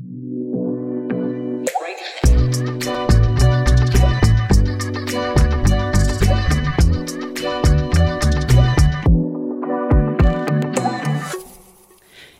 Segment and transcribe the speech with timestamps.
[0.00, 0.37] Mm-hmm.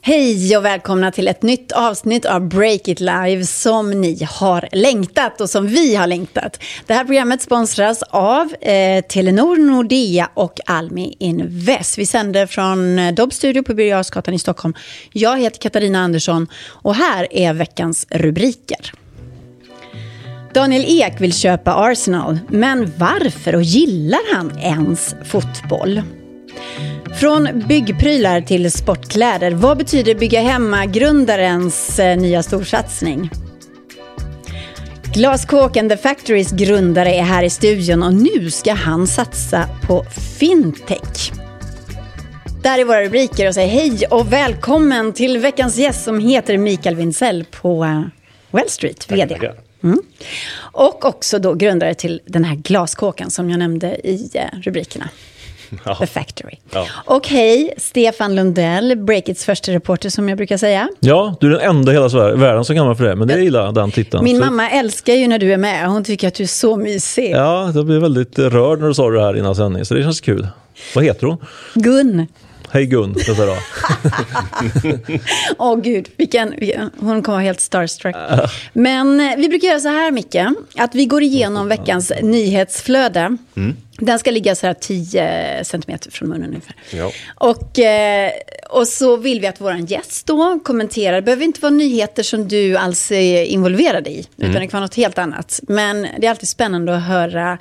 [0.08, 5.41] Hej och välkomna till ett nytt avsnitt av Break It Live som ni har längtat
[5.41, 6.62] och som vi har längtat.
[6.86, 11.98] Det här programmet sponsras av eh, Telenor, Nordea och Almi Invest.
[11.98, 14.74] Vi sänder från eh, Dobb Studio på Birger i Stockholm.
[15.12, 18.93] Jag heter Katarina Andersson och här är veckans rubriker.
[20.55, 26.02] Daniel Ek vill köpa Arsenal, men varför och gillar han ens fotboll?
[27.20, 29.51] Från byggprylar till sportkläder.
[29.51, 33.30] Vad betyder bygga hemma-grundarens eh, nya storsatsning?
[35.15, 40.05] Glaskåken The Factorys grundare är här i studion och nu ska han satsa på
[40.39, 41.33] fintech.
[42.62, 46.95] Där är våra rubriker och säger hej och välkommen till veckans gäst som heter Mikael
[46.95, 48.03] Wintzell på eh,
[48.51, 49.53] Wall Street, VD.
[49.83, 50.03] Mm.
[50.59, 55.09] Och också då grundare till den här glaskåken som jag nämnde i eh, rubrikerna.
[55.84, 55.94] Ja.
[55.94, 56.55] The Factory.
[56.70, 56.86] Ja.
[57.05, 60.88] Och hej, Stefan Lundell, Breakits första reporter som jag brukar säga.
[61.00, 63.72] Ja, du är den enda i hela världen som kallar för det, men det gillar
[63.72, 64.25] den titeln.
[64.25, 64.44] Min så...
[64.44, 67.30] mamma älskar ju när du är med, hon tycker att du är så mysig.
[67.30, 70.20] Ja, jag blev väldigt rörd när du sa det här innan sändning, så det känns
[70.20, 70.48] kul.
[70.94, 71.36] Vad heter hon?
[71.75, 72.27] Gun.
[72.70, 73.55] Hej Gun, jag säga
[75.58, 76.55] Åh oh, gud, vilken,
[76.98, 78.16] hon kommer vara helt starstruck.
[78.72, 80.36] Men eh, vi brukar göra så här Micke,
[80.77, 83.36] att vi går igenom veckans nyhetsflöde.
[83.56, 83.77] Mm.
[84.00, 86.77] Den ska ligga så här 10 centimeter från munnen ungefär.
[86.92, 87.12] Ja.
[87.34, 88.32] Och, eh,
[88.70, 91.16] och så vill vi att vår gäst då kommenterar.
[91.16, 94.26] Det behöver inte vara nyheter som du alls är involverad i.
[94.36, 94.60] Utan mm.
[94.60, 95.60] det kan vara något helt annat.
[95.62, 97.58] Men det är alltid spännande att höra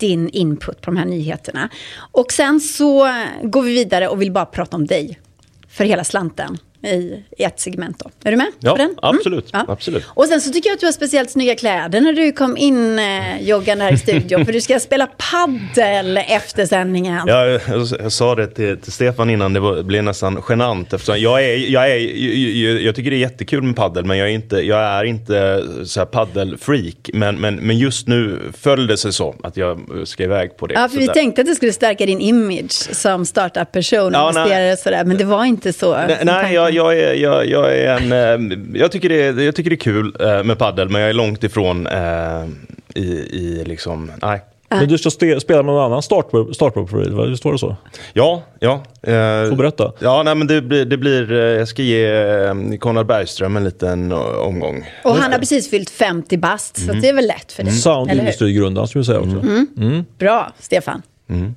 [0.00, 1.68] din input på de här nyheterna.
[2.12, 3.08] Och sen så
[3.42, 5.18] går vi vidare och vill bara prata om dig.
[5.68, 7.98] För hela slanten i ett segment.
[7.98, 8.10] Då.
[8.24, 8.76] Är du med ja?
[8.76, 8.94] Mm.
[9.02, 9.64] Absolut, ja.
[9.68, 10.04] absolut.
[10.08, 12.98] Och sen så tycker jag att du har speciellt snygga kläder när du kom in
[12.98, 14.44] eh, joggande här i studion.
[14.44, 17.22] för du ska spela paddel efter sändningen.
[17.26, 17.60] Ja, jag,
[18.00, 20.92] jag sa det till, till, Stefan innan, det var, blev nästan genant.
[20.92, 24.28] Eftersom jag, är, jag, är, jag, jag, tycker det är jättekul med paddel men jag
[24.28, 27.10] är inte, jag är inte så här paddelfreak.
[27.12, 30.74] Men, men, men just nu föll det sig så att jag ska iväg på det.
[30.74, 31.14] Ja, för vi där.
[31.14, 35.04] tänkte att det skulle stärka din image som startup-person och ja, sådär.
[35.04, 35.96] Men det var inte så.
[35.96, 39.54] Nej, nej jag, jag, är, jag, jag, är en, eh, jag, tycker det är, jag
[39.54, 42.44] tycker det är kul eh, med paddel men jag är långt ifrån eh,
[42.94, 43.02] i,
[43.32, 44.40] i liksom, nej.
[44.70, 47.76] Men du ska spela med någon annan startpro-profil, visst var det så?
[48.12, 48.82] Ja, ja.
[49.02, 49.92] Eh, Få berätta.
[49.98, 54.90] Ja, nej, men det blir, det blir, jag ska ge Konrad Bergström en liten omgång.
[55.04, 56.94] Och han har precis fyllt 50 bast, mm.
[56.94, 57.70] så det är väl lätt för dig.
[57.70, 57.80] Mm.
[57.80, 59.36] Sound Industry-grundaren skulle vi säga också.
[59.36, 59.66] Mm.
[59.78, 60.04] Mm.
[60.18, 61.02] Bra, Stefan.
[61.30, 61.54] Mm.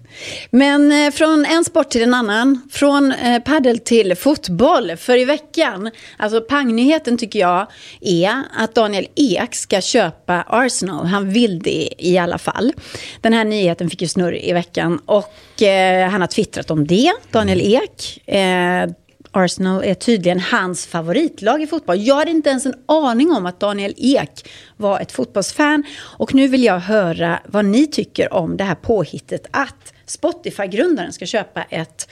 [0.49, 4.97] Men eh, från en sport till en annan, från eh, paddel till fotboll.
[4.97, 7.67] För i veckan, alltså pangnyheten tycker jag
[8.01, 11.05] är att Daniel Ek ska köpa Arsenal.
[11.05, 12.73] Han vill det i alla fall.
[13.21, 17.13] Den här nyheten fick ju snurr i veckan och eh, han har twittrat om det,
[17.31, 18.27] Daniel Ek.
[18.27, 18.89] Eh,
[19.31, 21.97] Arsenal är tydligen hans favoritlag i fotboll.
[21.99, 25.83] Jag hade inte ens en aning om att Daniel Ek var ett fotbollsfan.
[25.99, 31.25] Och nu vill jag höra vad ni tycker om det här påhittet att Spotify-grundaren ska
[31.25, 32.09] köpa ett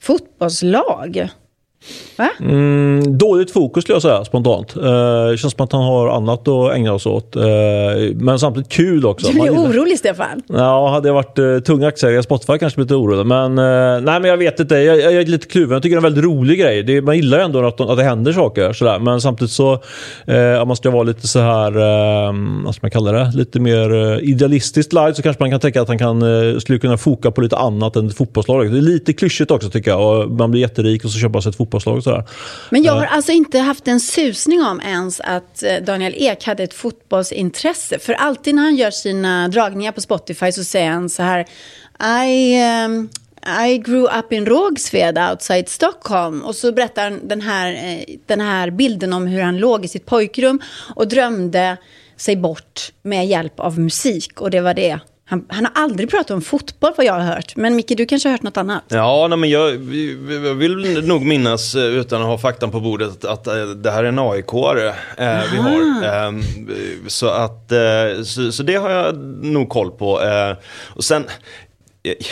[0.00, 1.28] fotbollslag.
[2.40, 4.76] Mm, dåligt fokus skulle jag säga spontant.
[4.76, 7.36] Eh, känns som att han har annat att ägna sig åt.
[7.36, 7.42] Eh,
[8.14, 9.32] men samtidigt kul också.
[9.32, 10.42] Du är orolig Stefan.
[10.46, 13.26] Ja, hade jag varit uh, tung aktieägare i Spotify kanske blivit orolig.
[13.26, 14.74] Men, uh, nej, men jag vet inte.
[14.74, 15.72] Jag, jag, är lite kluven.
[15.72, 16.82] Jag tycker det är en väldigt rolig grej.
[16.82, 18.72] Det, man gillar ju ändå att, att det händer saker.
[18.72, 18.98] Sådär.
[18.98, 22.90] Men samtidigt så, uh, om man ska vara lite så här, uh, vad ska man
[22.90, 23.32] kalla det?
[23.34, 26.78] Lite mer uh, idealistiskt lagd så kanske man kan tänka att han kan, uh, skulle
[26.78, 28.72] kunna foka på lite annat än ett fotbollslag.
[28.72, 30.00] Det är lite klyschigt också tycker jag.
[30.00, 32.02] Och man blir jätterik och så köper man sig ett fotbollslag fotbollslag.
[32.02, 32.24] Sådär.
[32.70, 33.14] Men jag har eh.
[33.14, 37.98] alltså inte haft en susning om ens att eh, Daniel Ek hade ett fotbollsintresse.
[37.98, 41.46] För alltid när han gör sina dragningar på Spotify så säger han så här.
[42.26, 43.08] I, um,
[43.66, 46.42] I grew up in Rågsved outside Stockholm.
[46.42, 49.88] Och så berättar han den här, eh, den här bilden om hur han låg i
[49.88, 50.60] sitt pojkrum
[50.94, 51.76] och drömde
[52.16, 54.40] sig bort med hjälp av musik.
[54.40, 54.98] Och det var det
[55.30, 57.56] han, han, har aldrig pratat om fotboll vad jag har hört.
[57.56, 58.84] Men Micke, du kanske har hört något annat?
[58.88, 59.70] Ja, nej, men jag,
[60.30, 63.90] jag vill nog minnas, eh, utan att ha faktan på bordet, att, att eh, det
[63.90, 66.04] här är en AIK-are eh, vi har.
[66.04, 66.32] Eh,
[67.06, 70.22] så, att, eh, så, så, det har jag nog koll på.
[70.22, 70.56] Eh,
[70.86, 71.24] och sen,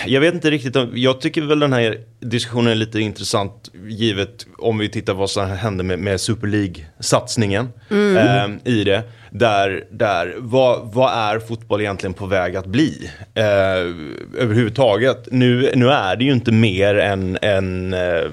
[0.06, 4.78] jag vet inte riktigt, jag tycker väl den här diskussionen är lite intressant givet om
[4.78, 8.60] vi tittar vad som hände med, med Super League-satsningen mm.
[8.64, 9.02] i det.
[9.30, 13.10] Där, där vad, vad är fotboll egentligen på väg att bli?
[13.34, 13.44] Eh,
[14.38, 15.28] överhuvudtaget.
[15.30, 18.30] Nu, nu är det ju inte mer än, än eh,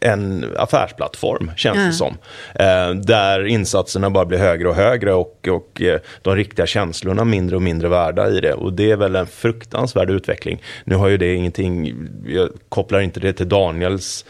[0.00, 2.18] en affärsplattform, känns det som.
[2.54, 7.56] Eh, där insatserna bara blir högre och högre och, och eh, de riktiga känslorna mindre
[7.56, 8.54] och mindre värda i det.
[8.54, 10.62] Och det är väl en fruktansvärd utveckling.
[10.84, 11.94] Nu har ju det ingenting,
[12.26, 14.24] jag kopplar inte det till Daniels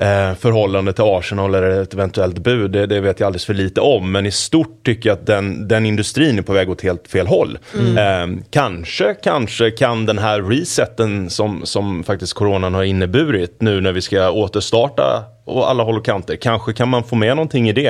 [0.00, 3.80] eh, förhållande till Arsenal eller ett eventuellt bud, det, det, vet jag alldeles för lite
[3.80, 4.12] om.
[4.12, 7.26] Men i stort tycker jag att den, den industrin är på väg åt helt fel
[7.26, 7.58] håll.
[7.78, 7.96] Mm.
[7.98, 13.92] Eh, kanske, kanske kan den här reseten som, som faktiskt coronan har inneburit nu när
[13.92, 17.72] vi ska återstarta och alla håll och kanter, kanske kan man få med någonting i
[17.72, 17.88] det.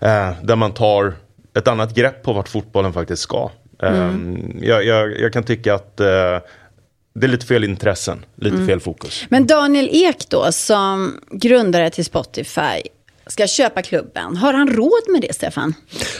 [0.00, 1.14] Eh, där man tar
[1.56, 3.50] ett annat grepp på vart fotbollen faktiskt ska.
[3.82, 4.56] Mm.
[4.62, 6.38] Jag, jag, jag, kan tycka att eh,
[7.14, 8.66] det är lite fel intressen, lite mm.
[8.66, 9.24] fel fokus.
[9.28, 12.82] Men Daniel Ek då, som grundare till Spotify,
[13.30, 14.36] ska köpa klubben.
[14.36, 15.74] Har han råd med det, Stefan?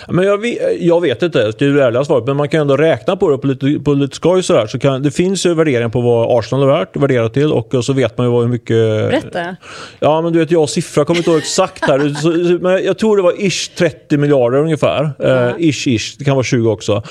[0.09, 2.27] Men jag, vet, jag vet inte, det är det ärliga svaret.
[2.27, 4.43] Men man kan ändå räkna på det på lite, på lite skoj.
[4.43, 4.67] Sådär.
[4.67, 7.53] Så kan, det finns ju värderingar på vad Arsenal är värt, värderat till.
[7.53, 8.77] Och så vet man ju hur mycket...
[9.11, 9.57] Berätta.
[9.99, 12.15] Ja, men du vet, jag siffra kommer inte ihåg exakt här.
[12.15, 12.29] så,
[12.61, 15.11] men jag tror det var ish 30 miljarder ungefär.
[15.19, 15.49] Mm.
[15.49, 16.17] Uh, ish, ish.
[16.19, 16.93] Det kan vara 20 också.
[16.93, 17.03] Uh,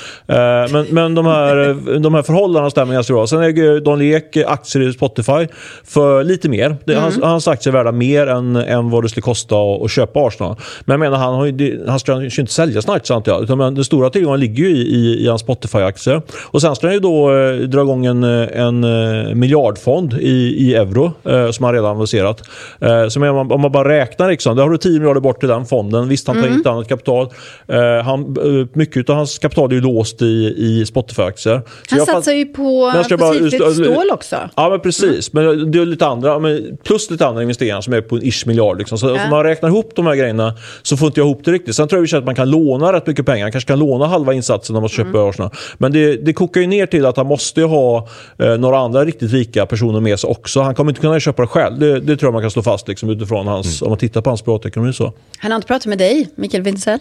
[0.72, 3.28] men men de, här, de här förhållandena stämmer ganska bra.
[3.28, 5.48] Sen äger Don Lek aktier i Spotify
[5.84, 6.78] för lite mer.
[6.86, 7.04] Det, mm.
[7.04, 10.28] hans, hans aktier är värda mer än, än vad det skulle kosta att att köpa
[10.28, 10.56] Arsenal.
[10.86, 13.44] Men jag menar, han, har ju, han ska ju inte sälja snart antar jag.
[13.44, 16.22] Utan, men den stora tillgången ligger ju i, i, i hans Spotify-aktier.
[16.46, 20.76] Och sen ska han ju då eh, dra igång en, en eh, miljardfond i, i
[20.76, 22.42] euro eh, som han redan aviserat.
[22.80, 25.50] Eh, så men, om man bara räknar, liksom, då har du 10 miljarder bort till
[25.50, 26.08] den fonden.
[26.08, 26.58] Visst, han tar mm.
[26.58, 27.30] inte annat kapital.
[27.68, 30.26] Eh, han, eh, mycket av hans kapital är ju låst i,
[30.58, 31.62] i Spotify-aktier.
[31.90, 34.36] Han satsar ju på fossilfritt stål också.
[34.56, 35.34] Ja, men precis.
[35.34, 35.46] Mm.
[35.46, 36.40] Men det är lite andra,
[36.84, 38.78] plus lite andra investeringar som är på en ish miljard.
[38.78, 38.98] Liksom.
[38.98, 39.24] Så ja.
[39.24, 41.76] om man räknar ihop de här grejerna så får inte jag ihop det riktigt.
[41.76, 43.46] Sen tror jag att man kan låna rätt mycket pengar.
[43.46, 45.30] Han kanske kan låna halva insatsen när man köper mm.
[45.30, 45.52] Arsenal.
[45.78, 48.08] Men det, det kokar ju ner till att han måste ha
[48.40, 50.62] eh, några andra riktigt rika personer med sig också.
[50.62, 51.80] Han kommer inte kunna köpa det själv.
[51.80, 53.88] Det, det tror jag man kan slå fast liksom, utifrån hans, mm.
[53.88, 54.94] om man tittar på hans privatekonomi.
[54.94, 55.14] Så.
[55.38, 57.00] Han har inte pratat med dig, Mikael Wintzell?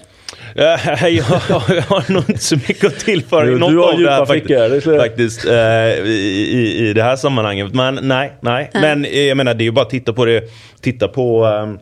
[0.54, 4.84] Jag, jag, har nog inte så mycket att tillföra i något av det här faktiskt,
[4.84, 7.74] faktiskt uh, i, i, det här sammanhanget.
[7.74, 8.70] Men nej, nej.
[8.74, 8.80] Uh.
[8.80, 10.42] Men jag menar, det är ju bara att titta på det.
[10.80, 11.78] Titta på um,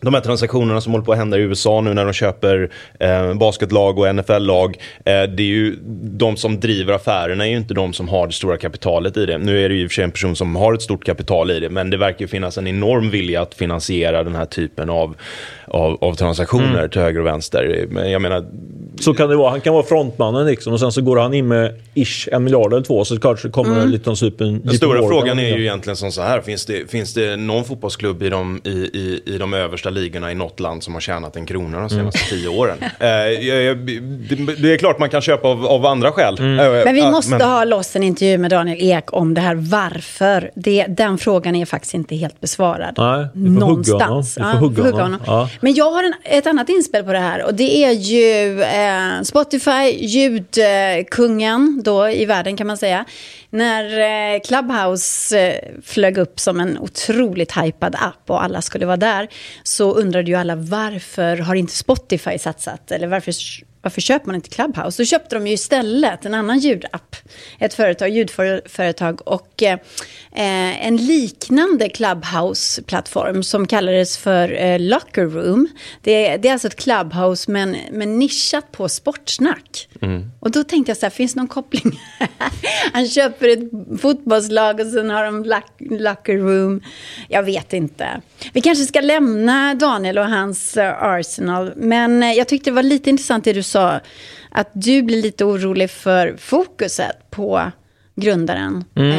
[0.00, 2.70] de här transaktionerna som håller på att hända i USA nu när de köper
[3.00, 4.76] eh, basketlag och NFL-lag.
[5.04, 8.32] Eh, det är ju de som driver affärerna är ju inte de som har det
[8.32, 9.38] stora kapitalet i det.
[9.38, 11.50] Nu är det ju i och för sig en person som har ett stort kapital
[11.50, 14.90] i det, men det verkar ju finnas en enorm vilja att finansiera den här typen
[14.90, 15.16] av
[15.68, 16.90] av, av transaktioner mm.
[16.90, 17.86] till höger och vänster.
[17.90, 18.46] Men jag menar...
[19.00, 19.50] Så kan det vara.
[19.50, 22.72] Han kan vara frontmannen liksom, och sen så går han in med ish en miljard
[22.72, 23.88] eller två så kanske kommer mm.
[23.88, 24.44] liten super...
[24.44, 26.40] Den stora frågan är ju egentligen som så här.
[26.40, 30.34] Finns det, finns det någon fotbollsklubb i de, i, i, i de översta ligorna i
[30.34, 32.30] något land som har tjänat en krona de senaste mm.
[32.30, 32.78] tio åren?
[32.82, 32.90] eh,
[34.58, 36.38] det, är klart man kan köpa av, av andra skäl.
[36.38, 36.58] Mm.
[36.58, 37.40] Eh, men vi måste men...
[37.40, 40.50] ha loss en intervju med Daniel Ek om det här varför.
[40.54, 42.94] Det, den frågan är faktiskt inte helt besvarad.
[42.98, 44.36] Nej, vi får Någonstans.
[44.36, 44.74] Hugga honom.
[44.74, 45.20] Får hugga honom.
[45.26, 45.48] Ja.
[45.60, 49.22] Men jag har en, ett annat inspel på det här och det är ju eh,
[49.22, 53.04] Spotify, ljudkungen då i världen kan man säga.
[53.50, 53.84] När
[54.34, 59.28] eh, Clubhouse eh, flög upp som en otroligt hypad app och alla skulle vara där
[59.62, 63.32] så undrade ju alla varför har inte Spotify satsat eller varför
[63.86, 65.02] varför köper man inte Clubhouse?
[65.02, 67.16] Då köpte de ju istället en annan ljudapp,
[67.58, 69.72] ett företag, ljudföretag och eh,
[70.32, 75.68] eh en liknande Clubhouse-plattform som kallades för eh, Locker Room.
[76.02, 79.88] Det är, det är alltså ett Clubhouse men, men nischat på sportsnack.
[80.02, 80.30] Mm.
[80.40, 82.00] Och då tänkte jag så här, finns det någon koppling?
[82.92, 85.44] Han köper ett fotbollslag och sen har de
[85.78, 86.80] Locker Room.
[87.28, 88.20] Jag vet inte.
[88.52, 91.72] Vi kanske ska lämna Daniel och hans uh, Arsenal.
[91.76, 94.00] Men uh, jag tyckte det var lite intressant det du sa.
[94.50, 97.70] Att du blir lite orolig för fokuset på
[98.16, 98.84] grundaren.
[98.94, 99.10] Mm.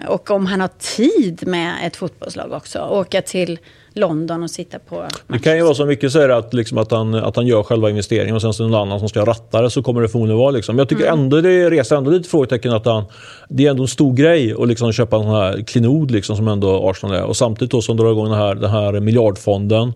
[0.00, 2.78] Eh, och om han har tid med ett fotbollslag också.
[2.78, 3.58] Åka till
[3.98, 5.12] London och sitta på match.
[5.26, 7.90] Det kan ju vara så mycket så att, liksom att, han, att han gör själva
[7.90, 10.50] investeringen och sen så någon annan som ska ratta det så kommer det förmodligen vara.
[10.50, 10.78] Liksom.
[10.78, 11.20] Jag tycker mm.
[11.20, 13.04] ändå det reser ändå lite frågetecken att han,
[13.48, 16.48] det är ändå en stor grej att liksom köpa en sån här klinod liksom, som
[16.48, 17.24] ändå Arsenal är.
[17.24, 19.92] Och samtidigt då som drar igång den här, den här miljardfonden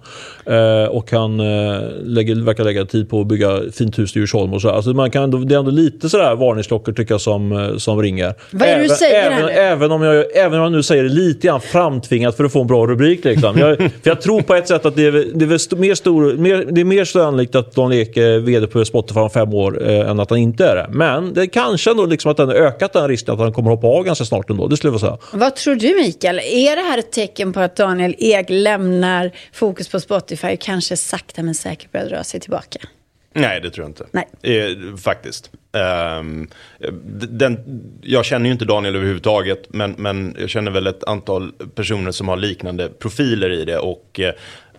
[0.47, 4.53] eh, och han eh, lägger, verkar lägga tid på att bygga fint hus i Djursholm
[4.53, 4.71] och så.
[4.71, 8.03] Alltså man kan ändå, det är ändå lite sådär varningsklockor tycker jag som, eh, som
[8.03, 8.35] ringer.
[8.51, 11.09] Vad är det du säger även, även, om jag, även om jag nu säger det
[11.09, 13.25] lite grann framtvingat för att få en bra rubrik.
[13.25, 13.59] Liksom.
[13.59, 16.67] Jag, för jag tror på ett sätt att det är, det är, mer, stor, mer,
[16.71, 20.11] det är mer sannolikt att Don Ek är vd på Spotify om fem år eh,
[20.11, 20.87] än att han inte är det.
[20.91, 23.71] Men det är kanske ändå liksom att den har ökat den risken att han kommer
[23.71, 24.69] hoppa av ganska snart ändå.
[24.69, 25.19] Det skulle jag säga.
[25.33, 26.39] Vad tror du Mikael?
[26.39, 30.97] Är det här ett tecken på att Daniel Ek lämnar fokus på Spotify och kanske
[30.97, 32.79] sakta men säkert börjar dra sig tillbaka?
[33.33, 34.07] Nej, det tror jag inte.
[34.11, 34.59] Nej.
[34.59, 35.51] Eh, faktiskt.
[36.21, 36.49] Um,
[37.29, 37.59] den,
[38.03, 42.29] jag känner ju inte Daniel överhuvudtaget, men, men jag känner väl ett antal personer som
[42.29, 44.33] har liknande profiler i det och eh,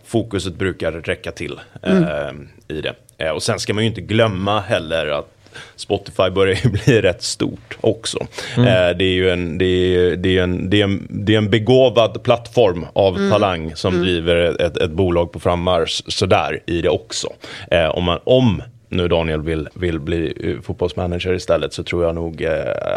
[0.03, 2.03] fokuset brukar räcka till mm.
[2.03, 2.93] eh, i det.
[3.17, 5.32] Eh, och sen ska man ju inte glömma heller att
[5.75, 8.27] Spotify börjar ju bli rätt stort också.
[8.57, 8.67] Mm.
[8.67, 11.37] Eh, det är ju en, det är, det är en, det är en, det är
[11.37, 13.31] en begåvad plattform av mm.
[13.31, 14.05] talang som mm.
[14.05, 17.27] driver ett, ett bolag på frammarsch sådär i det också.
[17.71, 22.15] Eh, om, man, om nu Daniel vill, vill bli eh, fotbollsmanager istället så tror jag
[22.15, 22.51] nog eh,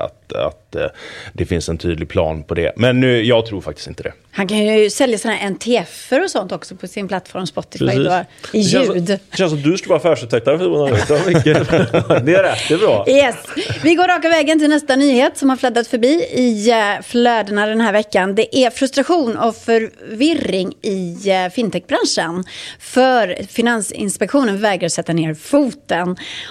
[0.05, 0.87] att, att eh,
[1.33, 2.73] det finns en tydlig plan på det.
[2.77, 4.13] Men nu, jag tror faktiskt inte det.
[4.31, 8.25] Han kan ju sälja sådana här NTF-er och sånt också på sin plattform Spotify då,
[8.53, 9.05] i ljud.
[9.05, 10.67] Det känns som du skulle vara affärsutvecklare för
[12.25, 13.05] Det är rätt, det är bra.
[13.09, 13.37] Yes.
[13.83, 16.73] Vi går raka vägen till nästa nyhet som har fladdat förbi i
[17.03, 18.35] flödena den här veckan.
[18.35, 21.17] Det är frustration och förvirring i
[21.55, 22.45] fintechbranschen.
[22.81, 25.86] För Finansinspektionen vägrar sätta ner foten.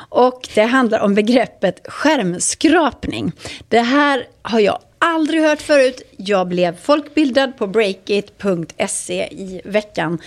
[0.09, 3.31] Och det handlar om begreppet skärmskrapning.
[3.69, 6.01] Det här har jag aldrig hört förut.
[6.17, 10.17] Jag blev folkbildad på breakit.se i veckan.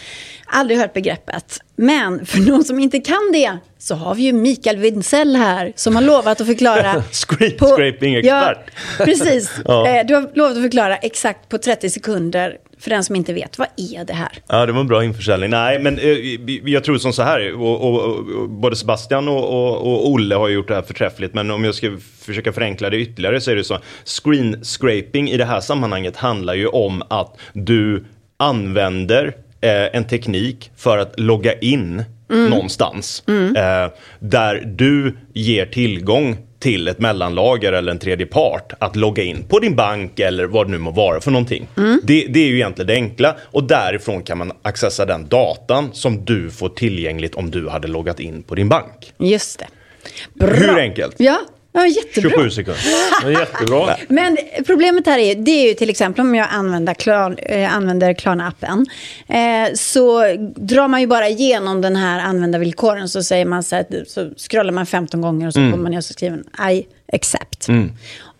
[0.47, 1.59] Aldrig hört begreppet.
[1.77, 5.97] Men för någon som inte kan det så har vi ju Mikael Windsell här som
[5.97, 7.03] har lovat att förklara.
[7.13, 8.25] Scraping-expert.
[8.25, 8.55] Ja,
[9.05, 9.51] precis.
[9.65, 9.89] ja.
[9.89, 13.59] Eh, du har lovat att förklara exakt på 30 sekunder för den som inte vet,
[13.59, 14.29] vad är det här?
[14.49, 15.51] Ja, det var en bra införsäljning.
[15.51, 16.17] Nej, men eh,
[16.65, 19.45] jag tror som så här, och, och, och både Sebastian och,
[19.87, 23.41] och, Olle har gjort det här förträffligt, men om jag ska försöka förenkla det ytterligare
[23.41, 28.05] så är det så, screen scraping i det här sammanhanget handlar ju om att du
[28.37, 29.27] använder
[29.61, 32.51] eh, en teknik för att logga in mm.
[32.51, 33.23] någonstans.
[33.27, 33.57] Mm.
[33.57, 39.45] Eh, där du ger tillgång till ett mellanlager eller en tredje part att logga in
[39.49, 41.69] på din bank eller vad det nu må vara för någonting.
[41.77, 42.01] Mm.
[42.05, 46.25] Det, det, är ju egentligen det enkla och därifrån kan man accessa den datan som
[46.25, 49.13] du får tillgängligt om du hade loggat in på din bank.
[49.19, 49.67] Just det.
[50.35, 50.55] Bra.
[50.55, 51.15] Hur enkelt?
[51.19, 51.39] Ja,
[51.79, 52.31] Ja, jättebra.
[52.31, 52.83] 27 sekunder.
[53.23, 53.97] Ja, jättebra.
[54.09, 58.15] Men problemet här är, det är ju till exempel om jag använder, Klarna, äh, använder
[58.15, 58.87] Klarna-appen.
[59.29, 64.05] Eh, så drar man ju bara igenom den här användarvillkoren så säger man så här,
[64.07, 65.71] så scrollar man 15 gånger och så mm.
[65.71, 66.43] kommer man ner och så skriver
[66.73, 67.69] I accept.
[67.69, 67.93] Mm.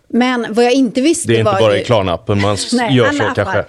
[0.09, 1.33] Men vad jag inte visste var...
[1.33, 3.35] Det är inte bara i Klarna-appen man Nej, gör så appar.
[3.35, 3.65] kanske.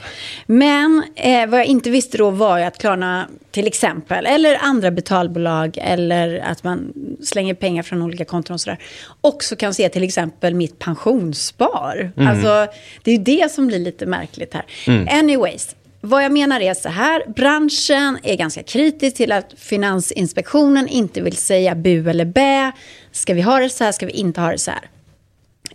[0.47, 4.91] Men eh, vad jag inte visste då var ju att Klarna till exempel, eller andra
[4.91, 6.93] betalbolag, eller att man
[7.25, 8.79] slänger pengar från olika konton och sådär,
[9.21, 12.13] också kan se till exempel mitt pensionsspar.
[12.17, 12.29] Mm.
[12.29, 14.65] Alltså, det är ju det som blir lite märkligt här.
[14.87, 15.09] Mm.
[15.11, 21.21] Anyways, vad jag menar är så här, branschen är ganska kritisk till att Finansinspektionen inte
[21.21, 22.73] vill säga bu eller bä.
[23.13, 24.91] Ska vi ha det så här, ska vi inte ha det så här?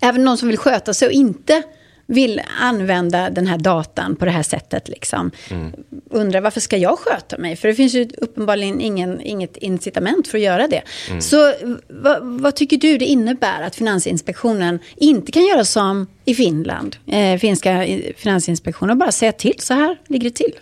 [0.01, 1.63] Även någon som vill sköta sig och inte
[2.07, 4.89] vill använda den här datan på det här sättet.
[4.89, 5.31] Liksom.
[5.51, 5.71] Mm.
[6.09, 7.55] Undrar varför ska jag sköta mig?
[7.55, 10.81] För det finns ju uppenbarligen ingen, inget incitament för att göra det.
[11.09, 11.21] Mm.
[11.21, 11.53] Så
[11.87, 17.39] vad, vad, tycker du det innebär att Finansinspektionen inte kan göra som i Finland, eh,
[17.39, 17.87] finska
[18.17, 20.53] Finansinspektionen, bara säga till så här ligger det till?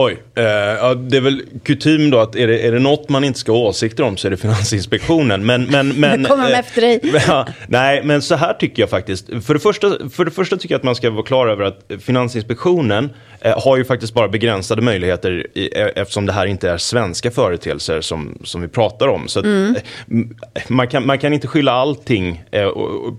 [0.00, 3.24] Oj, eh, ja, det är väl kutym då att är det, är det något man
[3.24, 5.46] inte ska ha åsikter om så är det Finansinspektionen.
[5.46, 7.00] Men, men, men, kommer eh, efter dig.
[7.26, 9.26] Ja, nej, men så här tycker jag faktiskt.
[9.26, 11.90] För det, första, för det första tycker jag att man ska vara klar över att
[12.00, 16.78] Finansinspektionen eh, har ju faktiskt bara begränsade möjligheter i, eh, eftersom det här inte är
[16.78, 19.28] svenska företeelser som, som vi pratar om.
[19.28, 19.76] Så att, mm.
[19.76, 22.68] Eh, man, kan, man kan inte skylla allting eh,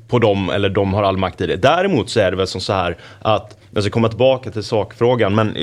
[0.08, 1.56] på dem eller de har all makt i det.
[1.56, 5.36] Däremot så är det väl som så här att jag ska komma tillbaka till sakfrågan,
[5.36, 5.58] men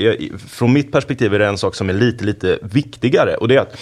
[0.49, 3.35] från mitt perspektiv är det en sak som är lite, lite viktigare.
[3.35, 3.77] Och det är att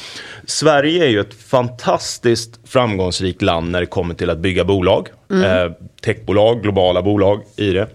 [0.46, 5.08] Sverige är ju ett fantastiskt framgångsrikt land när det kommer till att bygga bolag.
[5.32, 5.44] Mm.
[5.44, 7.88] Eh, techbolag, globala bolag i det.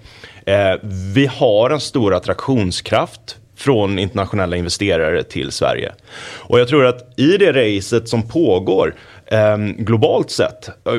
[0.46, 0.78] Eh,
[1.14, 5.92] vi har en stor attraktionskraft från internationella investerare till Sverige.
[6.38, 8.94] Och jag tror att i det racet som pågår
[9.26, 10.94] eh, globalt sett eh,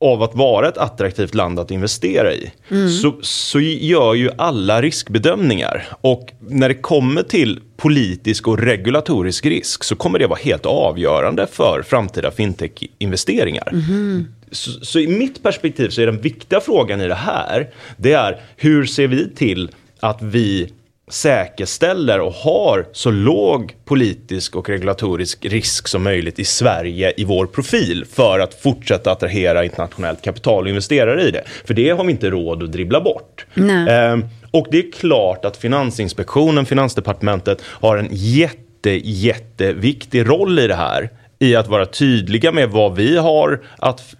[0.00, 2.90] av att vara ett attraktivt land att investera i mm.
[2.90, 5.88] så, så gör ju alla riskbedömningar.
[6.00, 11.46] Och när det kommer till politisk och regulatorisk risk så kommer det vara helt avgörande
[11.52, 13.68] för framtida fintech-investeringar.
[13.72, 14.26] Mm.
[14.50, 18.40] Så, så, i mitt perspektiv så är den viktiga frågan i det här, det är
[18.56, 20.72] hur ser vi till att vi
[21.10, 27.46] säkerställer och har så låg politisk och regulatorisk risk som möjligt i Sverige i vår
[27.46, 31.42] profil för att fortsätta attrahera internationellt kapital och investerare i det.
[31.64, 33.46] För det har vi inte råd att dribbla bort.
[33.88, 40.74] Ehm, och det är klart att Finansinspektionen, Finansdepartementet har en jätte, jätteviktig roll i det
[40.74, 41.10] här.
[41.38, 44.14] I att vara tydliga med vad vi har att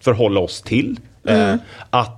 [0.00, 0.96] förhålla oss till.
[1.28, 1.40] Mm.
[1.40, 1.58] Ehm,
[1.90, 2.17] att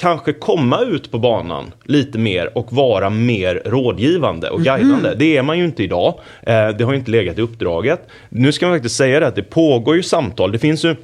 [0.00, 5.14] kanske komma ut på banan lite mer och vara mer rådgivande och guidande.
[5.14, 6.20] Det är man ju inte idag.
[6.42, 8.08] Eh, det har ju inte legat i uppdraget.
[8.28, 10.52] Nu ska man faktiskt säga det att det pågår ju samtal.
[10.52, 10.96] Det finns ju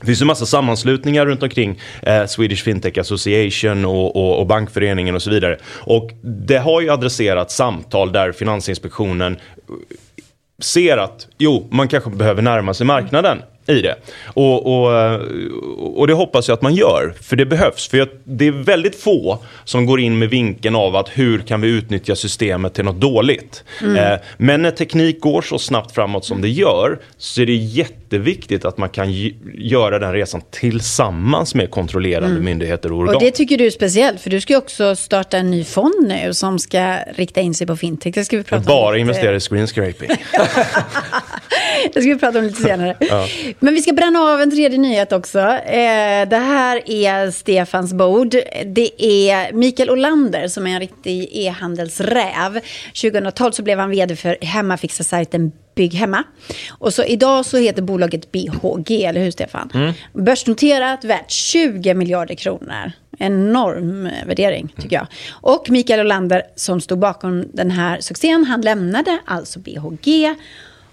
[0.00, 5.14] det finns en massa sammanslutningar runt omkring eh, Swedish Fintech Association och, och, och, Bankföreningen
[5.14, 5.58] och så vidare.
[5.66, 9.36] Och det har ju adresserat samtal där Finansinspektionen
[10.62, 13.96] ser att jo, man kanske behöver närma sig marknaden i det.
[14.24, 15.20] Och, och,
[16.00, 17.88] och det hoppas jag att man gör, för det behövs.
[17.88, 21.68] För det är väldigt få som går in med vinkeln av att hur kan vi
[21.68, 23.64] utnyttja systemet till något dåligt.
[23.82, 23.96] Mm.
[23.96, 28.64] Eh, men när teknik går så snabbt framåt som det gör så är det jätteviktigt
[28.64, 29.12] att man kan
[29.54, 32.44] göra den resan tillsammans med kontrollerande mm.
[32.44, 33.14] myndigheter och organ.
[33.14, 36.34] Och det tycker du är speciellt, för du ska också starta en ny fond nu
[36.34, 38.14] som ska rikta in sig på fintech.
[38.14, 40.08] Det ska vi prata Bara om investera i screenscraping.
[41.94, 42.96] det ska vi prata om lite senare.
[43.00, 43.26] Ja.
[43.58, 45.38] Men vi ska bränna av en tredje nyhet också.
[45.38, 48.30] Eh, det här är Stefans bord.
[48.66, 52.60] Det är Mikael Olander som är en riktig e-handelsräv.
[53.02, 56.24] 2012 så blev han vd för hemmafixarsajten Bygg hemma.
[56.78, 59.70] Och så idag så heter bolaget BHG, eller hur Stefan?
[59.74, 59.92] Mm.
[60.12, 62.92] Börsnoterat, värt 20 miljarder kronor.
[63.18, 65.06] Enorm värdering, tycker jag.
[65.32, 70.34] Och Mikael Olander, som stod bakom den här succén, han lämnade alltså BHG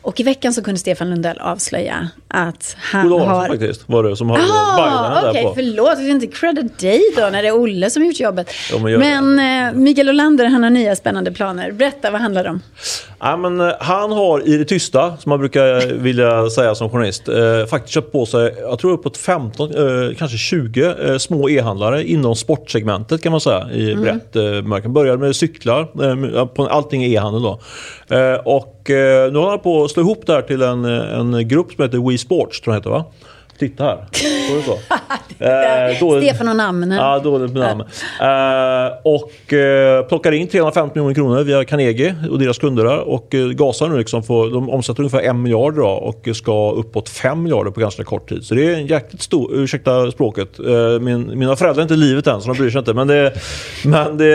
[0.03, 3.48] och i veckan så kunde Stefan Lundell avslöja att han Olle har...
[3.48, 5.88] faktiskt var det som har Okej, okay, förlåt.
[5.88, 8.51] Jag ska inte credit dig då när det är Olle som gjort jobbet.
[8.72, 11.72] Ja, men, men eh, Mikael Olander, han har nya spännande planer.
[11.72, 12.62] Berätta, vad handlar det om?
[13.25, 17.30] Ja, men, eh, han har i det tysta, som man brukar vilja säga som journalist,
[17.30, 22.03] eh, faktiskt köpt på sig, jag tror uppåt 15, eh, kanske 20 eh, små e-handlare
[22.03, 24.03] inom sportsegmentet kan man säga i mm.
[24.03, 24.89] brett eh, mörker.
[24.89, 27.60] Började med cyklar, eh, på, allting är e-handel då.
[28.15, 31.48] Eh, och eh, nu håller han på att slå ihop det här till en, en
[31.48, 33.06] grupp som heter We Sports, tror jag heter va?
[33.70, 34.05] Titta här.
[34.65, 34.72] Så
[35.43, 36.98] eh, dåligt, Stefan och namnen.
[36.98, 37.82] Ja, dåligt med namn.
[38.22, 43.00] Eh, och eh, plockar in 350 miljoner kronor via Carnegie och deras kunder där.
[43.00, 44.24] Och eh, gasar nu liksom.
[44.24, 48.29] Får, de omsätter ungefär 1 miljard då, och ska uppåt 5 miljarder på ganska kort
[48.29, 48.43] tid.
[48.46, 50.60] Så det är en jäkligt stor, ursäkta språket.
[50.60, 52.93] Eh, min, mina föräldrar är inte i livet än så de bryr sig inte.
[52.93, 53.34] Men det,
[53.86, 54.25] men det,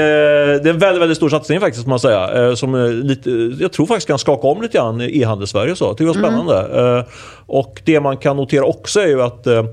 [0.62, 2.48] det är en väldigt, väldigt stor satsning faktiskt man säga.
[2.48, 3.30] Eh, som lite,
[3.60, 5.74] jag tror faktiskt kan skaka om lite grann e-handels-Sverige.
[5.98, 6.58] Det var spännande.
[6.60, 7.04] Mm
[7.48, 9.64] och det man kan notera också är ju att eh,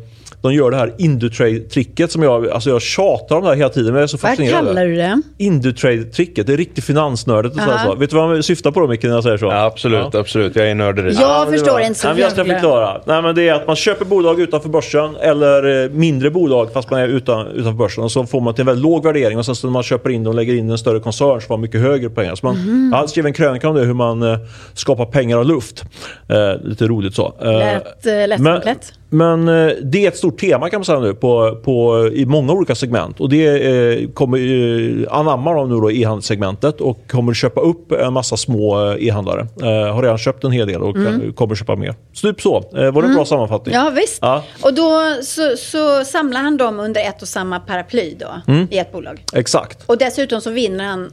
[0.45, 3.93] de gör det här Indutrade-tricket som jag, alltså jag tjatar om det här hela tiden.
[3.93, 5.21] Men jag är så Vad kallar du det?
[5.37, 6.47] Indutrade-tricket.
[6.47, 7.59] Det är riktigt finansnördigt.
[7.59, 7.95] Alltså.
[7.95, 9.45] Vet du vad jag syftar på då Micke när jag säger så?
[9.45, 10.19] Ja, absolut, ja.
[10.19, 10.55] absolut.
[10.55, 11.11] Jag är nörd i det.
[11.11, 13.01] Jag ja, förstår inte så Nej, Jag ska förklara.
[13.05, 16.89] Nej, men det är att man köper bolag utanför börsen eller eh, mindre bolag fast
[16.89, 18.03] man är utan, utanför börsen.
[18.03, 20.09] Och så får man till en väldigt låg värdering och sen så när man köper
[20.09, 22.35] in dem och lägger in en större koncern så får man mycket högre pengar.
[22.35, 22.89] Så man, mm.
[22.93, 24.37] Jag har skrivit en krönika om det, hur man eh,
[24.73, 25.83] skapar pengar av luft.
[26.29, 27.33] Eh, lite roligt så.
[27.41, 31.13] Eh, lätt, eh, lätt men, eh, det är ett stort tema kan man säga nu
[31.13, 33.19] på, på, i många olika segment.
[33.19, 38.13] Och det eh, kommer, eh, anammar de nu då e-handelssegmentet och kommer köpa upp en
[38.13, 39.47] massa små eh, e-handlare.
[39.61, 41.33] Eh, har redan köpt en hel del och mm.
[41.33, 41.95] kommer köpa mer.
[42.13, 42.57] Så typ så.
[42.57, 43.15] Eh, var det en mm.
[43.15, 43.75] bra sammanfattning?
[43.75, 44.19] Ja visst.
[44.21, 44.43] Ja.
[44.61, 48.67] Och då så, så, samlar han dem under ett och samma paraply då mm.
[48.71, 49.23] i ett bolag.
[49.33, 49.83] Exakt.
[49.85, 51.11] Och dessutom så vinner han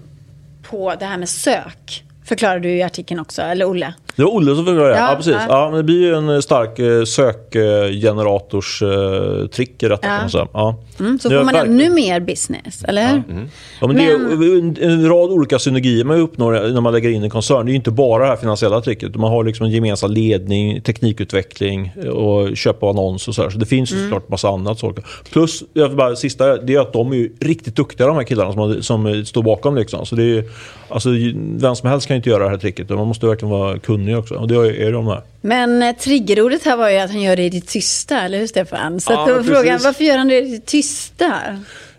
[0.70, 2.04] på det här med sök.
[2.24, 3.94] Förklarar du i artikeln också, eller Olle?
[4.16, 4.98] Det var Olle som förklarade det.
[4.98, 5.32] Ja, ja, precis.
[5.32, 5.46] Ja.
[5.48, 5.68] ja.
[5.68, 10.06] men det blir ju en eh, stark eh, sökgenerators-trick i detta.
[10.06, 10.28] Ja.
[10.28, 10.48] Kan.
[10.52, 10.78] Ja.
[11.00, 13.22] Mm, så får man ännu mer business, eller hur?
[13.30, 13.48] Mm.
[13.80, 14.40] Ja, men, men...
[14.40, 17.66] Det är en, en rad olika synergier man uppnår när man lägger in en koncern.
[17.66, 19.16] Det är ju inte bara det här finansiella tricket.
[19.16, 23.42] Man har liksom en gemensam ledning, teknikutveckling och köp av annons och så.
[23.42, 23.50] Här.
[23.50, 24.04] Så det finns mm.
[24.04, 24.78] såklart massa annat.
[24.78, 25.04] Saker.
[25.32, 25.62] Plus,
[25.96, 29.42] bara, sista, det är att de är riktigt duktiga de här killarna som, som står
[29.42, 29.76] bakom.
[29.76, 30.06] Liksom.
[30.06, 30.44] Så det är,
[30.88, 32.88] alltså, vem som helst kan inte göra det här tricket.
[32.88, 34.34] Man måste verkligen vara kunnig också.
[34.34, 35.20] Och det är de här.
[35.40, 38.46] Men eh, triggerordet här var ju att han gör det i det tysta, eller hur
[38.46, 39.00] Stefan?
[39.00, 41.32] Så ja, att frågan, varför gör han det i det tysta?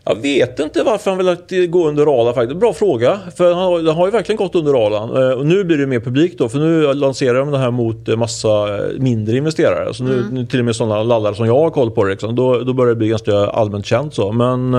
[0.06, 2.60] Jag vet inte varför han vill gå under radarn faktiskt.
[2.60, 3.20] Bra fråga.
[3.38, 5.32] För han har, han har ju verkligen gått under radarn.
[5.32, 6.50] Eh, och nu blir det mer publik då.
[6.50, 9.94] För nu lanserar de det här mot eh, massa mindre investerare.
[9.94, 10.48] Så nu, mm.
[10.48, 12.12] till och med sådana laddare som jag har koll på det.
[12.12, 12.36] Liksom.
[12.36, 14.32] Då, då börjar det bli ganska allmänt känt så.
[14.32, 14.74] Men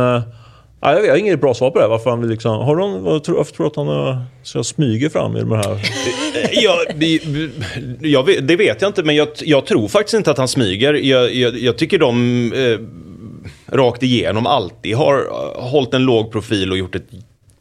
[0.85, 1.87] Ja, jag har inget bra svar på det.
[1.87, 5.37] Varför han vill liksom, har du tror, varför tror du att han ska smyga fram
[5.37, 5.81] i de här?
[6.53, 7.21] ja, det,
[8.01, 10.95] jag, det vet jag inte, men jag, jag, tror faktiskt inte att han smyger.
[10.95, 12.79] Jag, jag, jag tycker de eh,
[13.77, 17.09] rakt igenom alltid har eh, hållit en låg profil och gjort ett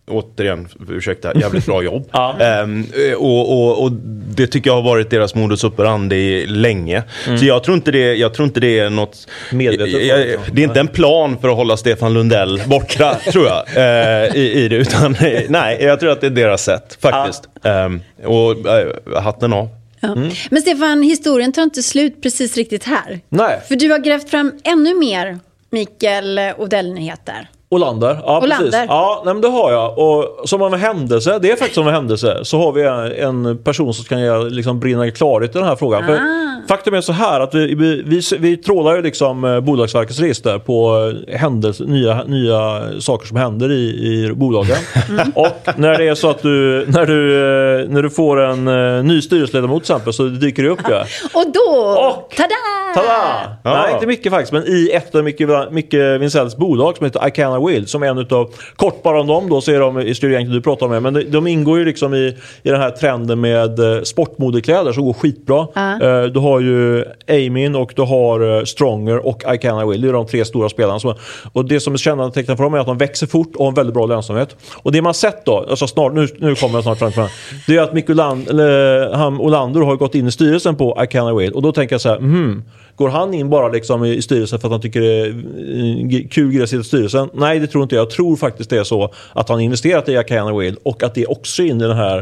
[0.08, 2.10] återigen, ursäkta, jävligt bra jobb.
[2.13, 2.62] ja.
[2.63, 2.88] um,
[3.18, 3.92] och, och, och,
[4.36, 7.04] det tycker jag har varit deras modus operandi länge.
[7.28, 7.38] Mm.
[7.38, 9.28] Så jag tror, inte det, jag tror inte det är något...
[9.52, 10.06] Medvetet?
[10.06, 14.36] Jag, det är inte en plan för att hålla Stefan Lundell borta, tror jag, uh,
[14.38, 14.76] i, i, det.
[14.76, 15.16] Utan,
[15.50, 17.50] nej, jag tror att det är deras sätt, faktiskt.
[17.62, 17.86] Ja.
[17.86, 19.70] Um, och uh, hatten av.
[20.00, 20.12] Ja.
[20.12, 20.30] Mm.
[20.50, 23.20] Men Stefan, historien tar inte slut precis riktigt här.
[23.30, 23.62] Nej.
[23.68, 25.39] För du har grävt fram ännu mer
[25.72, 27.50] Mikael Odell-nyheter.
[27.73, 28.57] Olander, ja Olander.
[28.57, 28.86] precis.
[28.88, 29.97] Ja, nej, men det har jag.
[29.99, 32.83] Och som av en händelse, det är faktiskt som en händelse, så har vi
[33.21, 36.05] en, person som kan liksom, brinna klarhet i den här frågan.
[36.05, 36.42] För Ah.
[36.67, 40.60] Faktum är så här att vi, vi, vi, vi trålar ju liksom eh, Bolagsverkets register
[40.60, 44.78] på eh, händelse, nya, nya saker som händer i, i bolagen.
[45.10, 45.32] Mm.
[45.36, 48.65] Och när det är så att du, när du, eh, när du får en
[49.08, 51.04] ny styrelseledamot till exempel så dyker det upp ja.
[51.34, 52.49] Och då, Och- tada!
[52.95, 53.58] Tada!
[53.63, 53.84] Ja.
[53.84, 57.60] Nej, inte mycket faktiskt, men i ett av Micke, Micke Winsells bolag som heter Icana
[57.67, 60.52] Will, som är en utav, kort bara om dem då, så är de i styrgänget
[60.52, 63.80] du pratar med, men de, de ingår ju liksom i, i den här trenden med
[64.04, 65.67] sportmodekläder som går skitbra.
[65.73, 66.02] Ja.
[66.02, 70.08] Eh, du har har ju Amin och du har eh, Stronger och Icana Will, det
[70.08, 71.00] är de tre stora spelarna.
[71.00, 71.16] Som,
[71.54, 73.76] och det som är kännetecknande för dem är att de växer fort och har en
[73.76, 74.56] väldigt bra lönsamhet.
[74.76, 77.30] Och det man sett då, alltså snart, nu, nu kommer jag snart fram till det,
[77.68, 81.34] det är att Micke eller, eh, han, Olander har gått in i styrelsen på Icana
[81.34, 82.63] Will och då tänker jag så här, mhm,
[82.96, 86.52] Går han in bara liksom i styrelsen för att han tycker det är eh, kul
[86.52, 87.30] grej att sitta i styrelsen?
[87.34, 88.02] Nej, det tror inte jag.
[88.02, 91.26] Jag tror faktiskt det är så att han investerat i Acana Will och att det
[91.26, 92.18] också är in i den här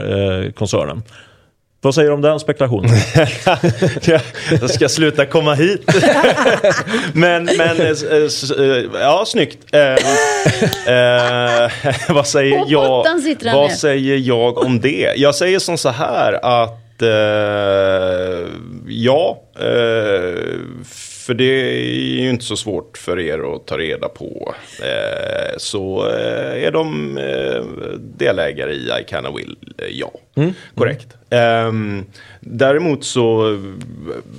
[0.46, 1.04] eh, koncernen.
[1.84, 2.92] Vad säger du om den spekulationen?
[4.62, 5.82] Jag ska sluta komma hit.
[7.14, 7.88] men, men, eh,
[8.26, 9.58] s- eh, ja snyggt.
[9.74, 9.82] Eh,
[10.96, 11.72] eh,
[12.10, 13.04] vad säger jag?
[13.56, 15.14] Vad säger jag om det?
[15.18, 18.48] Jag säger som så här att eh,
[18.88, 20.60] ja, eh,
[21.26, 24.56] för det är ju inte så svårt för er att ta reda på.
[24.82, 27.64] Eh, så eh, är de eh,
[28.18, 30.12] delägare i I Can Will, eh, ja.
[30.76, 31.08] Korrekt.
[31.30, 32.06] Ehm,
[32.40, 33.58] däremot så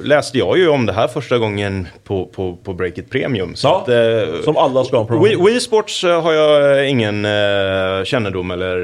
[0.03, 3.55] läste jag ju om det här första gången på, på, på Breakit Premium.
[3.57, 5.23] Så Ja, att, eh, som alla ska ha.
[5.25, 7.27] Wii, Wii Sports eh, har jag ingen
[8.05, 8.79] kännedom eller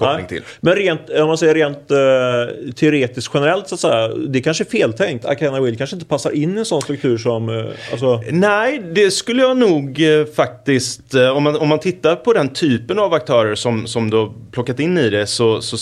[0.00, 0.28] koppling Nej.
[0.28, 0.42] till.
[0.60, 4.70] Men rent, om man säger rent eh, teoretiskt generellt så att säga, det kanske är
[4.78, 5.24] feltänkt.
[5.24, 9.10] Acana Will kanske inte passar in i en sån struktur som, eh, alltså, Nej, det
[9.10, 13.54] skulle jag nog eh, faktiskt, om man, om man tittar på den typen av aktörer
[13.54, 15.76] som, som du har plockat in i det så, så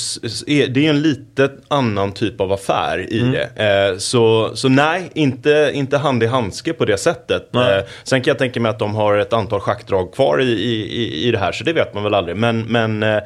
[0.47, 3.65] är det en lite annan typ av affär i det.
[3.93, 7.49] Eh, så, så nej, inte, inte hand i handske på det sättet.
[7.51, 7.85] Nej.
[8.05, 11.29] Sen kan jag tänka mig att de har ett antal schackdrag kvar i, i, i-
[11.29, 12.37] i det här, så det vet man väl aldrig.
[12.37, 13.17] Men, men eh,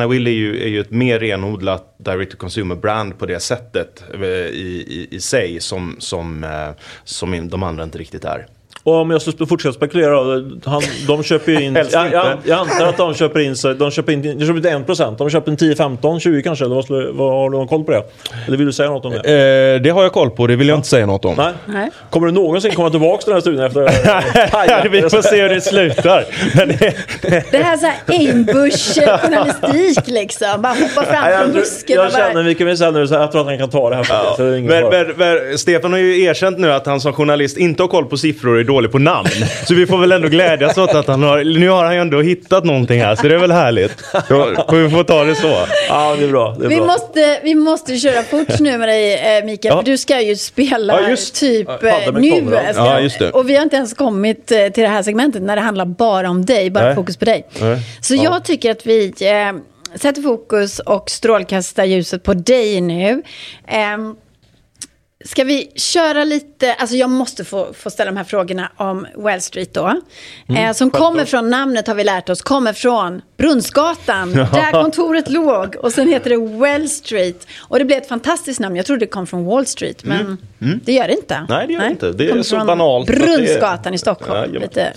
[0.00, 3.40] eh, Will är ju, är ju ett mer renodlat direct to consumer brand på det
[3.40, 6.70] sättet eh, i, i, i sig som, som, eh,
[7.04, 8.46] som de andra inte riktigt är.
[8.88, 10.16] Och om jag ska fortsätta spekulera,
[10.64, 11.74] han, de köper ju in...
[11.92, 14.92] Jag, jag, jag antar att de köper in sig, de köper, in, de köper inte
[14.92, 17.68] 1%, de köper en 10, 15, 20 kanske, eller vad, skulle, vad har du någon
[17.68, 18.02] koll på det?
[18.46, 19.18] Eller vill du säga något om det?
[19.18, 21.34] Eh, det har jag koll på, det vill jag inte säga något om.
[21.36, 21.52] Nej?
[21.66, 21.90] Nej.
[22.10, 24.88] Kommer du någonsin komma tillbaka till den här studien efter...
[24.88, 26.24] vi får se hur det slutar.
[27.50, 30.62] Det, här är så här ambush-journalistik liksom.
[30.62, 32.42] Bara hoppa fram Nej, från jag, tror- busken jag känner bara...
[32.42, 34.04] Micke Winsell nu, så jag tror att han kan ta det här.
[34.36, 37.12] så det är ingen men, men, men Stefan har ju erkänt nu att han som
[37.12, 39.28] journalist inte har koll på siffror är dålig på namn.
[39.66, 42.20] Så vi får väl ändå glädjas åt att han har, nu har han ju ändå
[42.20, 43.96] hittat någonting här, så det är väl härligt.
[44.28, 45.56] Då får vi få ta det så.
[45.88, 46.56] Ja, det är bra.
[46.58, 46.86] Det är Vi bra.
[46.86, 49.76] måste, vi måste köra fort nu med dig eh, Mikael, Ja.
[49.82, 51.34] för du ska ju spela Ja, just.
[51.40, 52.46] typ Ja, eh, nu.
[52.46, 53.30] Ska- Ja, just det.
[53.30, 56.30] Och vi har inte ens kommit eh, till det här segmentet när det handlar bara
[56.30, 56.94] om dig, bara Nej.
[56.94, 57.46] fokus på dig.
[57.60, 57.78] Nej.
[58.00, 63.22] Så jag tycker att vi eh, sätter fokus och strålkastar ljuset på dig nu.
[63.68, 64.14] Ehm,
[65.24, 69.40] Ska vi köra lite, alltså jag måste få, få ställa de här frågorna om Wall
[69.40, 70.00] Street då.
[70.58, 75.76] eh, som kommer från, namnet har vi lärt oss, kommer från Brunnsgatan, där kontoret låg.
[75.76, 77.46] Och sen heter det Wall Street.
[77.58, 80.38] Och det blev ett fantastiskt namn, jag trodde det kom från Wall Street, men
[80.84, 81.46] det gör det inte.
[81.48, 82.12] Nej, det gör det inte.
[82.12, 84.62] Det är så banalt det är- Brunnsgatan i Stockholm, Jajamän.
[84.62, 84.92] lite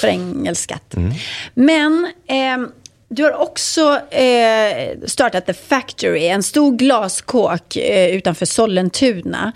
[0.00, 0.94] förengelskat.
[1.54, 2.68] Men ehm,
[3.14, 9.52] du har också eh, startat The Factory, en stor glaskåk eh, utanför Sollentuna.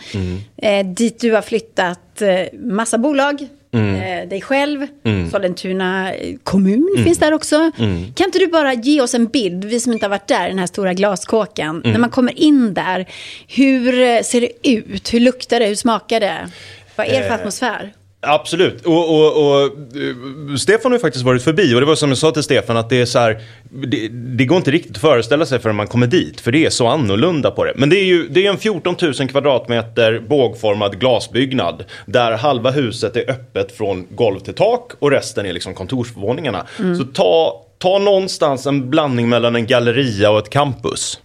[0.63, 3.43] Eh, dit du har flyttat eh, massa bolag,
[3.73, 4.87] eh, dig själv,
[5.31, 7.71] Sollentuna eh, kommun finns där också.
[8.15, 10.59] Kan inte du bara ge oss en bild, vi som inte har varit där, den
[10.59, 11.83] här stora glaskåken.
[11.85, 13.07] När man kommer in där,
[13.49, 15.15] hur eh, ser det ut?
[15.15, 15.67] Hur luktar det?
[15.67, 16.51] Hur smakar det?
[16.97, 17.93] Vad är det för atmosfär?
[18.21, 18.87] Absolut.
[18.87, 22.19] Och, och, och eh, Stefan har ju faktiskt varit förbi och det var som jag
[22.19, 25.47] sa till Stefan att det är så här, det, det går inte riktigt att föreställa
[25.47, 27.73] sig förrän man kommer dit för det är så annorlunda på det.
[27.77, 33.17] Men det är ju det är en 14 000 kvadratmeter bågformad glasbyggnad där halva huset
[33.17, 36.67] är öppet från golv till tak och resten är liksom kontorsvåningarna.
[36.77, 41.21] Så ta, ta någonstans en blandning mellan en galleria och ett campus.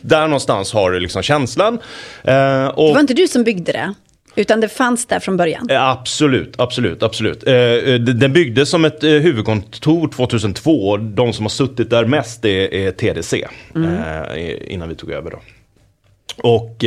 [0.00, 1.78] Där någonstans har du liksom känslan.
[2.24, 2.86] Eh, och...
[2.86, 3.94] Det var inte du som byggde det,
[4.36, 5.70] utan det fanns där från början.
[5.70, 7.46] Eh, Absolut, absolut, absolut.
[7.46, 12.44] Eh, eh, Den byggdes som ett huvudkontor 2002 och de som har suttit där mest
[12.44, 13.46] är, TDC.
[13.76, 15.38] eh, innan vi tog över då.
[16.42, 16.84] Och,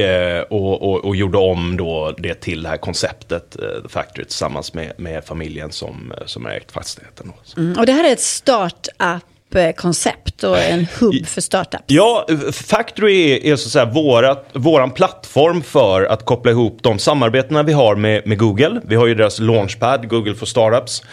[0.49, 3.51] och, och, och, gjorde om då det till det här konceptet,
[3.83, 7.31] The Factory, tillsammans med, med familjen som, som ägt fastigheten.
[7.57, 9.23] Mm, och det här är ett startup
[9.77, 11.83] koncept och en hubb för startups.
[11.87, 16.99] Ja, Factory är, är så att säga vårat, våran plattform för att koppla ihop de
[16.99, 18.81] samarbetena vi har med, med Google.
[18.85, 21.03] Vi har ju deras launchpad, Google for Startups.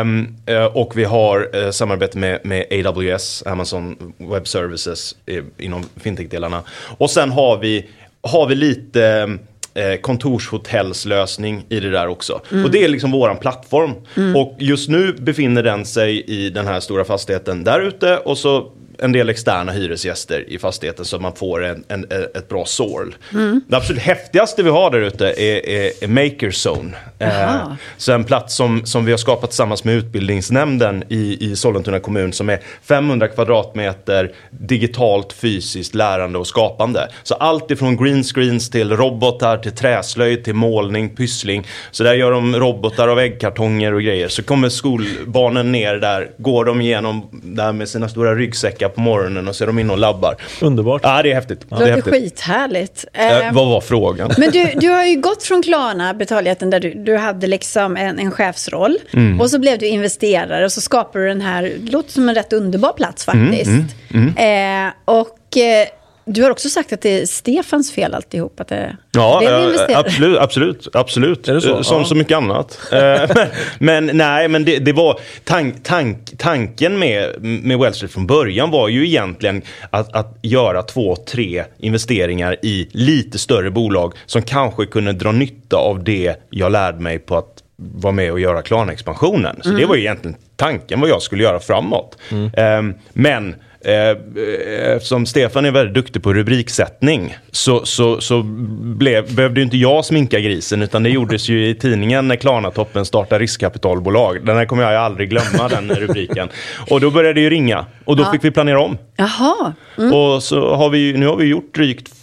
[0.00, 0.36] Um,
[0.72, 6.62] och vi har uh, samarbete med, med AWS, Amazon Web Services, eh, inom fintech-delarna.
[6.98, 7.86] Och sen har vi,
[8.22, 9.28] har vi lite
[9.74, 12.40] eh, kontorshotellslösning i det där också.
[12.52, 12.64] Mm.
[12.64, 13.94] Och det är liksom våran plattform.
[14.16, 14.36] Mm.
[14.36, 18.72] Och just nu befinner den sig i den här stora fastigheten där ute och så
[18.98, 23.14] en del externa hyresgäster i fastigheten så man får en, en, ett bra sorl.
[23.32, 23.60] Mm.
[23.68, 26.92] Det absolut häftigaste vi har där ute är, är, är Maker Zone.
[27.18, 32.00] Eh, så en plats som, som vi har skapat tillsammans med utbildningsnämnden i, i Sollentuna
[32.00, 37.08] kommun som är 500 kvadratmeter digitalt fysiskt lärande och skapande.
[37.22, 41.66] Så allt ifrån green screens till robotar, till träslöjd, till målning, pyssling.
[41.90, 44.28] Så där gör de robotar av äggkartonger och grejer.
[44.28, 49.48] Så kommer skolbarnen ner där, går de igenom där med sina stora ryggsäckar på morgonen
[49.48, 50.36] och så är de inne och labbar.
[50.60, 51.00] Underbart.
[51.04, 51.60] Ja, det är häftigt.
[51.70, 53.04] Det låter skithärligt.
[53.12, 54.30] Eh, vad var frågan?
[54.38, 58.18] Men du, du har ju gått från Klarna, betaljätten, där du, du hade liksom en,
[58.18, 58.98] en chefsroll.
[59.12, 59.40] Mm.
[59.40, 62.34] Och så blev du investerare och så skapade du den här, det låter som en
[62.34, 63.96] rätt underbar plats mm, faktiskt.
[64.10, 65.88] Mm, mm, eh, och eh,
[66.28, 68.60] du har också sagt att det är Stefans fel alltihop.
[68.60, 71.48] Att det, ja, det absolut, absolut, absolut.
[71.48, 71.82] Är det så?
[71.82, 72.04] Som ja.
[72.04, 72.78] så mycket annat.
[72.92, 78.26] Eh, men, men, nej, men det, det var tank, tank, tanken med, med Wellstreet från
[78.26, 84.42] början var ju egentligen att, att göra två, tre investeringar i lite större bolag som
[84.42, 88.62] kanske kunde dra nytta av det jag lärde mig på att vara med och göra
[88.62, 89.56] Klarna-expansionen.
[89.62, 89.80] Så mm.
[89.80, 92.18] det var ju egentligen tanken vad jag skulle göra framåt.
[92.30, 92.78] Mm.
[92.78, 99.62] Um, men Eh, eftersom Stefan är väldigt duktig på rubriksättning så, så, så blev, behövde
[99.62, 104.46] inte jag sminka grisen utan det gjordes ju i tidningen när Klarna-toppen startar riskkapitalbolag.
[104.46, 106.48] Den här kommer jag aldrig glömma, den rubriken.
[106.90, 108.32] Och då började det ju ringa och då ja.
[108.32, 108.98] fick vi planera om.
[109.16, 109.74] Jaha.
[109.98, 110.12] Mm.
[110.12, 112.17] Och så har vi, nu har vi gjort drygt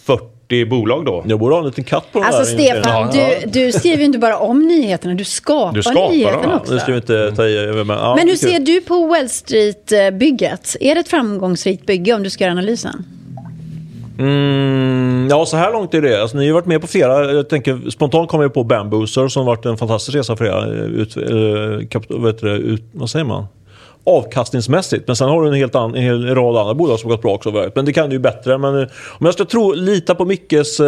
[0.48, 1.24] 40 bolag då.
[1.26, 4.38] Jag borde ha en liten katt på Alltså Stefan, du, du skriver ju inte bara
[4.38, 6.74] om nyheterna, du skapar, du skapar nyheterna också.
[6.74, 10.76] Det ska vi inte ta i, men, ja, men hur ser du på Wall Street-bygget?
[10.80, 13.04] Är det ett framgångsrikt bygge om du ska göra analysen?
[14.18, 16.22] Mm, ja, så här långt är det.
[16.22, 17.32] Alltså, ni har varit med på flera.
[17.32, 20.84] Jag tänker, spontant kommer jag på Bambooser som varit en fantastisk resa för er.
[20.84, 23.46] Ut, äh, kap, vet du, ut, vad säger man?
[24.06, 25.06] Avkastningsmässigt.
[25.06, 27.34] Men sen har du en helt an, en hel rad andra bolag som gått bra
[27.34, 27.70] också.
[27.74, 28.58] Men det kan du ju bättre.
[28.58, 30.86] Men eh, om jag ska tro, lita på Mickes uh,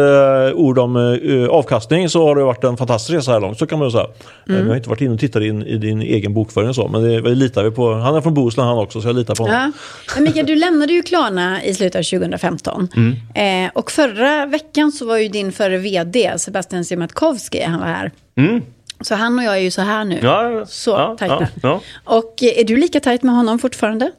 [0.53, 3.59] ord om uh, avkastning så har det varit en fantastisk resa här långt.
[3.59, 4.07] Så kan man ju säga.
[4.49, 4.61] Mm.
[4.61, 6.87] Jag har inte varit inne och tittat in i din egen bokföring och så.
[6.87, 7.93] Men det, det litar vi på.
[7.93, 9.73] Han är från Bohuslän han också så jag litar på honom.
[10.07, 10.15] Ja.
[10.15, 12.87] Men Mikael, du lämnade ju Klarna i slutet av 2015.
[12.95, 13.65] Mm.
[13.65, 18.11] Eh, och förra veckan så var ju din förre vd Sebastian Siemiatkowski, han var här.
[18.37, 18.61] Mm.
[19.01, 20.19] Så han och jag är ju så här nu.
[20.23, 21.47] Ja, så ja, tajta.
[21.63, 24.11] Ja, och är du lika tajt med honom fortfarande?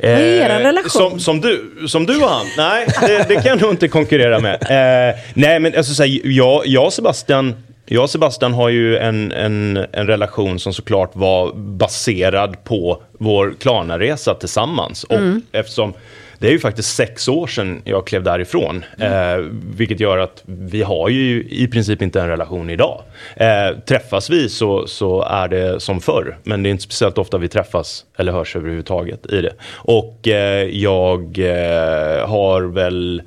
[0.00, 1.10] Vad är er eh, relation?
[1.10, 2.46] Som, som, du, som du och han?
[2.56, 4.54] Nej, det, det kan jag nog inte konkurrera med.
[4.62, 7.54] Eh, nej, men alltså, så här, jag, jag och Sebastian
[7.90, 13.54] jag och Sebastian har ju en, en, en relation som såklart var baserad på vår
[13.60, 15.04] Klarna-resa tillsammans.
[15.04, 15.42] Och mm.
[15.52, 15.94] eftersom
[16.38, 18.84] det är ju faktiskt sex år sedan jag klev därifrån.
[18.98, 19.12] Mm.
[19.12, 19.46] Eh,
[19.76, 23.02] vilket gör att vi har ju i princip inte en relation idag.
[23.36, 26.38] Eh, träffas vi så, så är det som förr.
[26.42, 29.52] Men det är inte speciellt ofta vi träffas eller hörs överhuvudtaget i det.
[29.72, 33.22] Och eh, jag eh, har väl,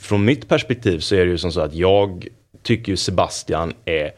[0.00, 2.26] från mitt perspektiv så är det ju som så att jag
[2.62, 4.10] tycker Sebastian är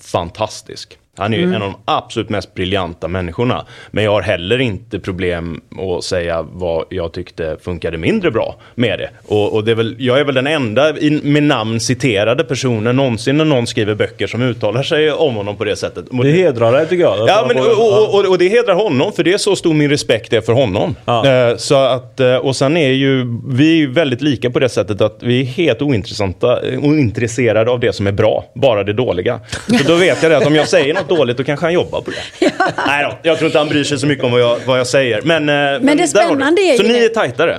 [0.00, 0.98] fantastisk.
[1.16, 1.54] Han är ju mm.
[1.54, 3.66] en av de absolut mest briljanta människorna.
[3.90, 5.60] Men jag har heller inte problem
[5.98, 9.10] att säga vad jag tyckte funkade mindre bra med det.
[9.26, 12.96] Och, och det är väl, jag är väl den enda i, med namn citerade personen
[12.96, 16.04] någonsin när någon skriver böcker som uttalar sig om honom på det sättet.
[16.22, 17.28] Det hedrar dig tycker jag.
[17.28, 20.32] Ja, men, och, och, och, det hedrar honom för det är så stor min respekt
[20.32, 20.94] är för honom.
[21.04, 21.26] Ja.
[21.26, 25.00] Eh, så att, eh, och sen är ju vi är väldigt lika på det sättet
[25.00, 29.40] att vi är helt ointressanta, ointresserade av det som är bra, bara det dåliga.
[29.66, 32.00] Så då vet jag det att om jag säger något dåligt då kanske han jobbar
[32.00, 32.46] på det.
[32.58, 32.72] Ja.
[32.86, 34.86] Nej då, jag tror inte han bryr sig så mycket om vad jag, vad jag
[34.86, 35.22] säger.
[35.22, 36.76] Men, eh, men, men det spännande är ju...
[36.76, 37.58] Så ni är tajtare?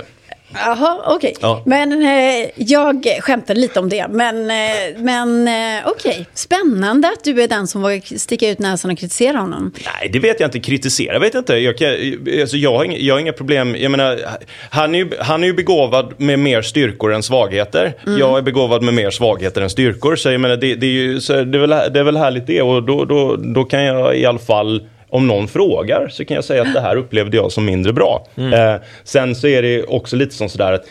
[0.54, 1.16] Jaha, okej.
[1.16, 1.34] Okay.
[1.40, 1.62] Ja.
[1.66, 4.06] Men eh, jag skämtade lite om det.
[4.10, 4.56] Men, eh,
[4.98, 6.24] men eh, okej, okay.
[6.34, 9.72] spännande att du är den som vågar sticka ut näsan och kritisera honom.
[9.74, 10.60] Nej, det vet jag inte.
[10.60, 11.56] Kritisera vet jag inte.
[11.56, 11.88] Jag, kan,
[12.40, 13.76] alltså, jag, har, inga, jag har inga problem.
[13.78, 14.20] Jag menar,
[14.70, 17.94] han, är ju, han är ju begåvad med mer styrkor än svagheter.
[18.06, 18.18] Mm.
[18.18, 20.16] Jag är begåvad med mer svagheter än styrkor.
[20.16, 22.46] Så jag menar, det, det är, ju, så det, är väl, det är väl härligt
[22.46, 22.62] det.
[22.62, 24.82] Och då, då, då kan jag i alla fall
[25.14, 28.26] om någon frågar så kan jag säga att det här upplevde jag som mindre bra.
[28.36, 28.52] Mm.
[28.52, 30.84] Eh, sen så är det också lite som sådär att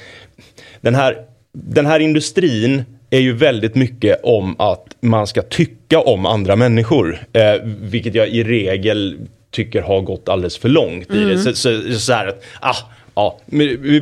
[0.82, 1.18] den här
[1.54, 7.20] den här industrin är ju väldigt mycket om att man ska tycka om andra människor.
[7.34, 9.18] Eh, vilket jag i regel
[9.52, 11.38] tycker har gått alldeles för långt i det.
[11.38, 12.76] Så, så, så här att, ah,
[13.16, 14.00] Ja, vi, vi,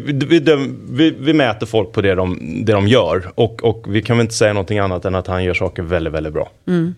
[0.89, 4.23] vi, vi, mäter folk på det de, det de gör och, och vi kan väl
[4.23, 6.49] inte säga någonting annat än att han gör saker väldigt, väldigt bra.
[6.67, 6.95] Mm.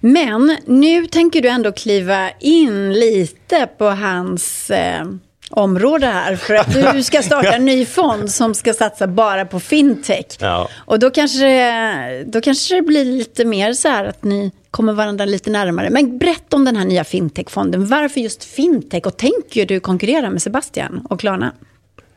[0.00, 5.04] Men nu tänker du ändå kliva in lite på hans eh,
[5.50, 6.36] område här.
[6.36, 10.26] För att du ska starta en ny fond som ska satsa bara på fintech.
[10.40, 10.68] Ja.
[10.74, 15.24] Och då kanske, då kanske det blir lite mer så här att ni kommer varandra
[15.24, 15.90] lite närmare.
[15.90, 17.86] Men berätta om den här nya fintech-fonden.
[17.86, 19.06] Varför just fintech?
[19.06, 21.52] Och tänker du konkurrera med Sebastian och Klarna?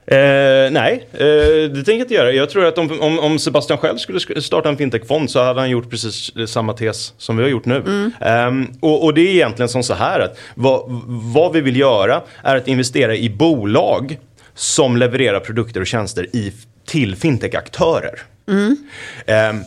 [0.07, 2.31] Eh, nej, eh, det tänker jag inte göra.
[2.31, 5.69] Jag tror att om, om, om Sebastian själv skulle starta en fintech-fond så hade han
[5.69, 7.75] gjort precis samma tes som vi har gjort nu.
[7.75, 8.11] Mm.
[8.21, 10.83] Eh, och, och, det är egentligen som så här att vad,
[11.33, 14.17] vad vi vill göra är att investera i bolag
[14.55, 16.53] som levererar produkter och tjänster i,
[16.85, 18.21] till fintech-aktörer.
[18.47, 18.77] Mm.
[19.25, 19.63] Ehm,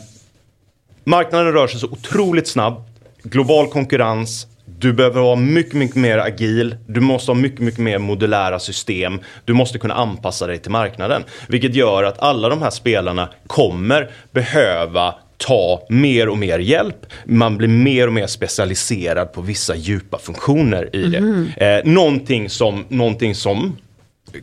[1.03, 2.89] marknaden rör sig så otroligt snabbt,
[3.23, 4.47] global konkurrens,
[4.79, 6.75] du behöver vara mycket, mycket mer agil.
[6.87, 9.19] Du måste ha mycket, mycket mer modulära system.
[9.45, 11.23] Du måste kunna anpassa dig till marknaden.
[11.47, 17.05] Vilket gör att alla de här spelarna kommer behöva ta mer och mer hjälp.
[17.25, 21.17] Man blir mer och mer specialiserad på vissa djupa funktioner i det.
[21.17, 21.47] Mm.
[21.57, 23.77] Eh, någonting, som, någonting som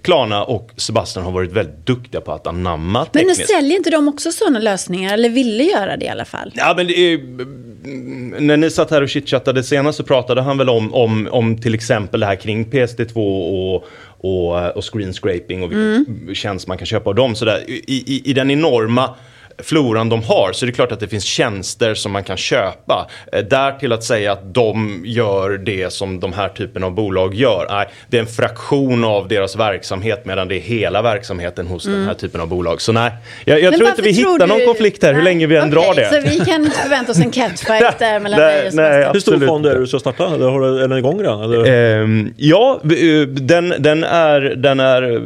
[0.03, 3.38] Klarna och Sebastian har varit väldigt duktiga på att anamma tekniskt.
[3.38, 5.14] Men säljer inte de också sådana lösningar?
[5.14, 6.53] Eller ville göra det i alla fall?
[6.55, 7.18] Ja, men är,
[8.40, 11.75] när ni satt här och chitchattade senast så pratade han väl om, om, om till
[11.75, 13.85] exempel det här kring PSD2 och,
[14.18, 16.35] och, och screen scraping och vilken mm.
[16.35, 17.35] tjänst man kan köpa av dem.
[17.35, 19.14] Så där, i, i, I den enorma
[19.59, 23.07] floran de har så är det klart att det finns tjänster som man kan köpa.
[23.33, 27.35] Eh, där till att säga att de gör det som de här typen av bolag
[27.35, 27.66] gör.
[27.71, 31.99] Nej, det är en fraktion av deras verksamhet medan det är hela verksamheten hos mm.
[31.99, 32.81] den här typen av bolag.
[32.81, 33.12] Så nej,
[33.45, 34.47] jag, jag tror inte vi hittar du...
[34.47, 35.19] någon konflikt här nej.
[35.19, 36.23] hur länge vi än okay, drar det.
[36.23, 39.66] Så vi kan inte förvänta oss en catfight där mellan nej, nej, Hur stor fond
[39.66, 40.35] är det du ska starta?
[40.35, 41.53] Eller har du, är den igång redan?
[41.53, 45.21] Um, ja, eh, den, den, är, den är eh,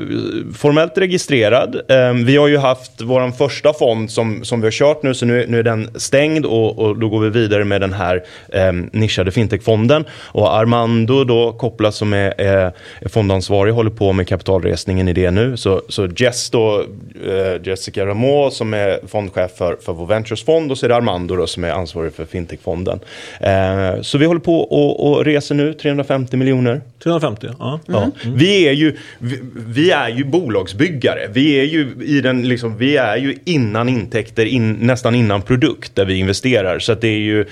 [0.57, 1.81] formellt registrerad.
[1.89, 5.27] Um, vi har ju haft vår första fond som, som vi har kört nu, så
[5.27, 8.73] nu, nu är den stängd och, och då går vi vidare med den här eh,
[8.93, 10.05] nischade fintechfonden.
[10.13, 12.73] Och Armando då kopplas som är, är
[13.09, 15.57] fondansvarig håller på med kapitalresningen i det nu.
[15.57, 16.85] Så, så Jess då,
[17.27, 21.37] eh, Jessica Rameau som är fondchef för, för vår Ventures-fond och så är det Armando
[21.37, 23.01] då som är ansvarig för fintechfonden.
[23.41, 26.81] Eh, så vi håller på och, och reser nu 350 miljoner.
[27.03, 27.81] 350, ja.
[27.89, 28.01] Mm.
[28.01, 28.31] ja.
[28.37, 31.29] Vi, är ju, vi, vi, är ju bolagsbyggare.
[31.33, 35.97] Vi är ju, i den, liksom, vi är ju innan intäkter, in, nästan innan produkt
[35.97, 36.79] där vi investerar.
[36.79, 37.45] Så att det är ju...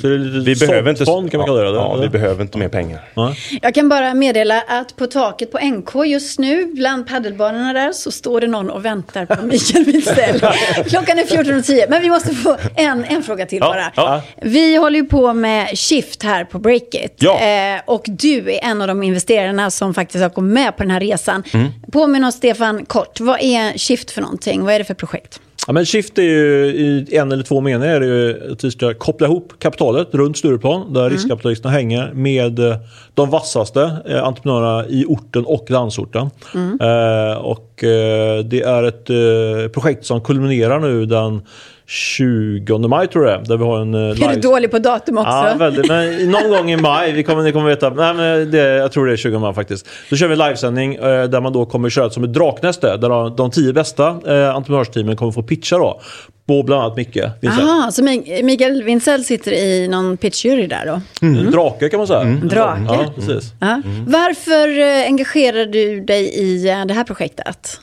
[0.00, 1.76] Så det är vi behöver inte, fond kan man kalla det?
[1.76, 3.00] Ja, vi behöver inte mer pengar.
[3.14, 3.34] Ja.
[3.62, 8.10] Jag kan bara meddela att på taket på NK just nu, bland paddelbanorna där, så
[8.10, 10.40] står det någon och väntar på Mikael Witzell.
[10.88, 13.92] Klockan är 14.10, men vi måste få en, en fråga till bara.
[13.96, 14.22] Ja.
[14.42, 17.16] Vi håller ju på med Shift här på Breakit.
[17.18, 17.40] Ja.
[17.40, 20.90] Eh, och du är en av de investerarna som faktiskt har kommit med på den
[20.90, 21.42] här resan.
[21.52, 21.68] Mm.
[21.92, 23.20] Påminn oss, Stefan, kort.
[23.20, 24.64] Vad är Shift för någonting?
[24.64, 25.40] Vad är det för projekt?
[25.66, 28.70] Ja, men Shift är ju i en eller två meningar är det ju att vi
[28.70, 31.12] ska koppla ihop kapitalet runt Stureplan där mm.
[31.12, 32.76] riskkapitalisterna hänger med eh,
[33.14, 36.30] de vassaste eh, entreprenörerna i orten och landsorten.
[36.54, 36.78] Mm.
[36.80, 41.42] Eh, och eh, det är ett eh, projekt som kulminerar nu den
[41.86, 44.26] 20 maj tror jag där vi har en live...
[44.26, 45.30] Är du dålig på datum också?
[45.30, 45.88] Ja, väldigt.
[45.88, 47.90] Men någon gång i maj, vi kommer, ni kommer veta.
[47.90, 49.88] Nej, men det, jag tror det är 20 maj faktiskt.
[50.10, 52.96] Då kör vi en livesändning eh, där man då kommer köra som ett draknäste.
[52.96, 56.00] Där de tio bästa eh, entreprenörsteamen kommer få pitcha då.
[56.46, 57.64] På bland annat Micke Wintzell.
[57.66, 58.02] Jaha, så
[58.42, 61.00] Mikael Wintzell sitter i någon pitchjury där då?
[61.26, 61.40] Mm.
[61.40, 61.52] Mm.
[61.52, 62.20] Drake kan man säga.
[62.20, 62.48] Mm.
[62.48, 62.82] Drake?
[62.88, 63.52] Ja, precis.
[63.60, 63.82] Mm.
[64.06, 67.80] Varför eh, engagerar du dig i eh, det här projektet?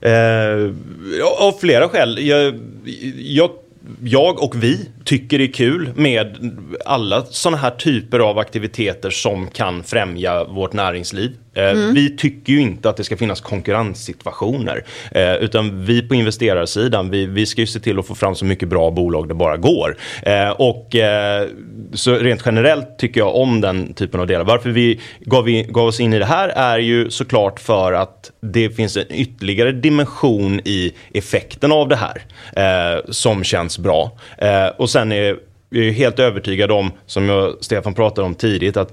[0.00, 0.74] Eh,
[1.38, 2.26] av flera skäl.
[2.26, 2.60] Jag,
[3.16, 3.50] jag,
[4.02, 6.52] jag, och vi tycker det är kul med
[6.84, 11.30] alla sådana här typer av aktiviteter som kan främja vårt näringsliv.
[11.54, 11.94] Eh, mm.
[11.94, 14.84] Vi tycker ju inte att det ska finnas konkurrenssituationer.
[15.10, 18.44] Eh, utan vi på investerarsidan, vi, vi ska ju se till att få fram så
[18.44, 19.96] mycket bra bolag det bara går.
[20.22, 20.96] Eh, och
[21.92, 24.44] så rent generellt tycker jag om den typen av delar.
[24.44, 28.30] Varför vi gav, vi gav oss in i det här är ju såklart för att
[28.40, 32.22] det finns en ytterligare dimension i effekten av det här
[33.12, 34.12] som känns bra.
[34.76, 35.36] och sen är
[35.70, 38.92] jag är helt övertygad om, som jag, Stefan pratade om tidigt, att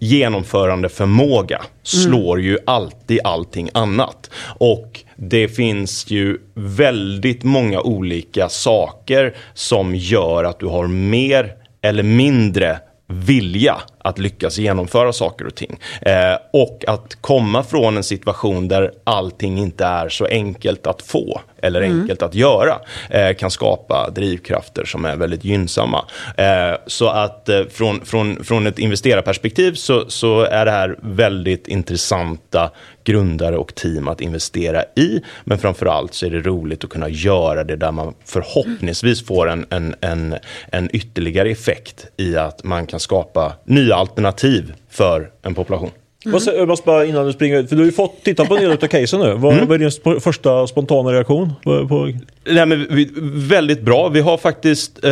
[0.00, 2.46] genomförandeförmåga slår mm.
[2.46, 4.30] ju alltid allting annat.
[4.58, 11.52] Och det finns ju väldigt många olika saker som gör att du har mer
[11.82, 15.78] eller mindre vilja att lyckas genomföra saker och ting.
[16.02, 21.40] Eh, och att komma från en situation där allting inte är så enkelt att få
[21.62, 22.00] eller mm.
[22.00, 22.78] enkelt att göra
[23.10, 26.04] eh, kan skapa drivkrafter som är väldigt gynnsamma.
[26.36, 31.68] Eh, så att eh, från, från, från ett investerarperspektiv så, så är det här väldigt
[31.68, 32.70] intressanta
[33.04, 35.22] grundare och team att investera i.
[35.44, 39.66] Men framförallt så är det roligt att kunna göra det där man förhoppningsvis får en,
[39.70, 40.36] en, en,
[40.72, 45.90] en ytterligare effekt i att man kan skapa nya alternativ för en population.
[46.26, 46.40] Mm.
[46.46, 48.62] Jag måste bara innan du springer ut, för du har ju fått titta på en
[48.62, 49.34] del av casen nu.
[49.34, 49.68] Vad, mm.
[49.68, 51.52] vad är din första spontana reaktion?
[51.64, 52.12] På, på...
[52.44, 53.10] Nej, men vi,
[53.48, 54.08] väldigt bra.
[54.08, 55.10] Vi har faktiskt eh,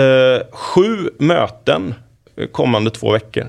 [0.52, 1.94] sju möten
[2.52, 3.48] kommande två veckor.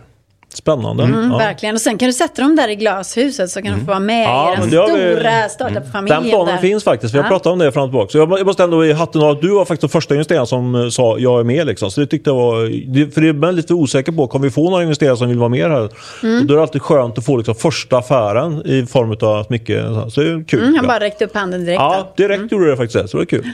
[0.59, 1.03] Spännande.
[1.03, 1.37] Mm, ja.
[1.37, 1.75] Verkligen.
[1.75, 3.79] Och sen kan du sätta dem där i glashuset så kan mm.
[3.79, 5.49] du få vara med ja, i den stora vi...
[5.49, 6.21] startup-familjen.
[6.21, 6.61] Den planen där.
[6.61, 7.13] finns faktiskt.
[7.13, 7.29] Vi har ja.
[7.29, 8.11] pratat om det fram och tillbaka.
[8.11, 10.75] Så jag, måste ändå i hatten av att du var faktiskt den första investeraren som
[10.75, 11.67] eh, sa jag är med.
[11.67, 11.91] Liksom.
[11.91, 13.11] Så det tyckte jag var...
[13.11, 15.71] För det är lite osäker på, kommer vi få några investerare som vill vara med
[15.71, 15.89] här?
[16.23, 16.41] Mm.
[16.41, 19.85] Och då är det alltid skönt att få liksom, första affären i form av mycket.
[20.13, 20.63] Så det är kul.
[20.63, 21.81] Mm, han bara räckte upp handen direkt.
[21.81, 22.49] Ja, direkt mm.
[22.51, 23.09] gjorde det faktiskt.
[23.09, 23.51] Så det var kul.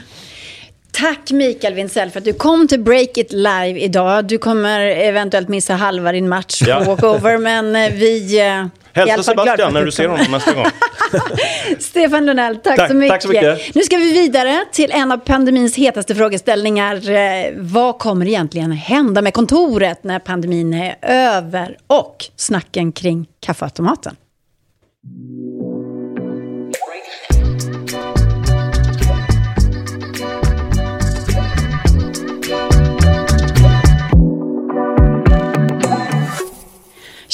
[1.00, 4.24] Tack Mikael Wintzell för att du kom till Break It Live idag.
[4.24, 6.84] Du kommer eventuellt missa halva din match på ja.
[6.84, 8.40] walkover, men eh, vi...
[8.40, 10.66] Eh, Hälsa Sebastian när du ser honom nästa gång.
[11.78, 13.12] Stefan Lundell, tack, tack, så mycket.
[13.12, 13.74] tack, så mycket.
[13.74, 17.10] Nu ska vi vidare till en av pandemins hetaste frågeställningar.
[17.10, 21.76] Eh, vad kommer egentligen hända med kontoret när pandemin är över?
[21.86, 24.16] Och snacken kring kaffeautomaten.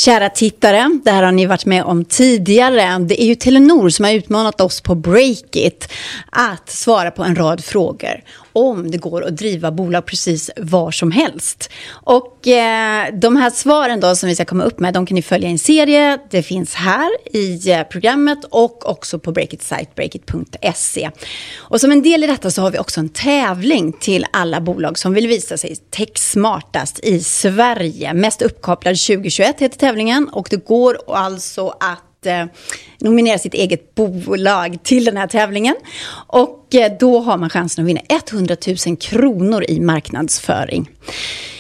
[0.05, 2.99] Kära tittare, det här har ni varit med om tidigare.
[2.99, 5.89] Det är ju Telenor som har utmanat oss på Breakit
[6.31, 8.23] att svara på en rad frågor
[8.53, 11.71] om det går att driva bolag precis var som helst.
[11.91, 15.23] Och eh, de här svaren då som vi ska komma upp med, de kan ni
[15.23, 16.19] följa i en serie.
[16.31, 21.11] Det finns här i eh, programmet och också på Breakit sajt, breakit.se.
[21.59, 24.99] Och som en del i detta så har vi också en tävling till alla bolag
[24.99, 28.15] som vill visa sig techsmartast i Sverige.
[28.15, 32.45] Mest uppkopplad 2021 heter tävlingen och det går alltså att eh,
[33.01, 35.75] nominera sitt eget bolag till den här tävlingen.
[36.27, 38.01] Och eh, då har man chansen att vinna
[38.33, 38.57] 100
[38.87, 40.91] 000 kronor i marknadsföring.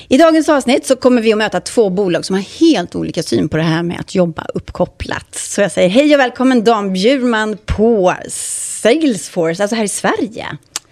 [0.08, 3.48] I dagens avsnitt så kommer vi att möta två bolag som har helt olika syn
[3.48, 5.34] på det här med att jobba uppkopplat.
[5.34, 10.46] Så jag säger hej och välkommen Dan Bjurman på Salesforce, alltså här i Sverige.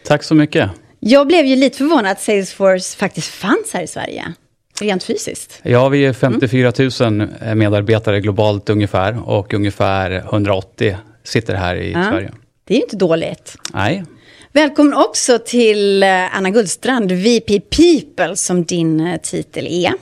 [0.06, 0.70] Tack så mycket.
[1.00, 4.34] Jag blev ju lite förvånad att Salesforce faktiskt fanns här i Sverige
[4.82, 5.60] rent fysiskt?
[5.62, 12.04] Ja, vi är 54 000 medarbetare globalt ungefär och ungefär 180 sitter här i ja,
[12.10, 12.32] Sverige.
[12.64, 13.56] Det är ju inte dåligt.
[13.74, 14.04] Nej.
[14.52, 19.92] Välkommen också till eh, Anna Gullstrand, VP People som din eh, titel är.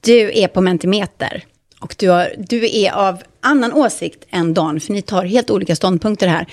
[0.00, 1.44] Du är på Mentimeter
[1.80, 5.76] och du, har, du är av annan åsikt än Dan, för ni tar helt olika
[5.76, 6.46] ståndpunkter här.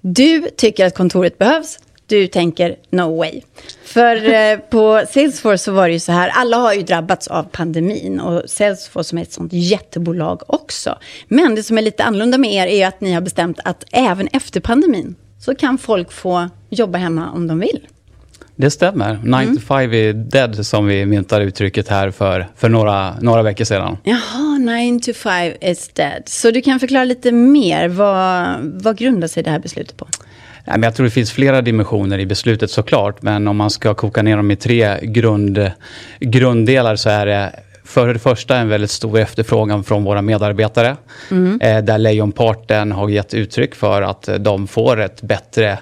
[0.00, 3.40] Du tycker att kontoret behövs, du tänker no way.
[3.84, 7.42] För eh, på Salesforce så var det ju så här, alla har ju drabbats av
[7.42, 10.98] pandemin och Salesforce som är ett sånt jättebolag också.
[11.28, 14.28] Men det som är lite annorlunda med er är att ni har bestämt att även
[14.32, 17.86] efter pandemin så kan folk få jobba hemma om de vill.
[18.56, 19.20] Det stämmer.
[19.22, 19.56] 9 mm.
[19.56, 23.98] to 5 är dead som vi myntade uttrycket här för, för några, några veckor sedan.
[24.02, 26.22] Jaha, 9 to 5 is dead.
[26.26, 27.88] Så du kan förklara lite mer.
[27.88, 30.08] Vad, vad grundar sig det här beslutet på?
[30.66, 33.94] Nej, men jag tror det finns flera dimensioner i beslutet såklart, men om man ska
[33.94, 35.70] koka ner dem i tre grund,
[36.20, 37.52] grunddelar så är det
[37.96, 40.96] för det första en väldigt stor efterfrågan från våra medarbetare.
[41.30, 41.60] Mm.
[41.60, 45.78] Eh, där lejonparten har gett uttryck för att de får ett bättre,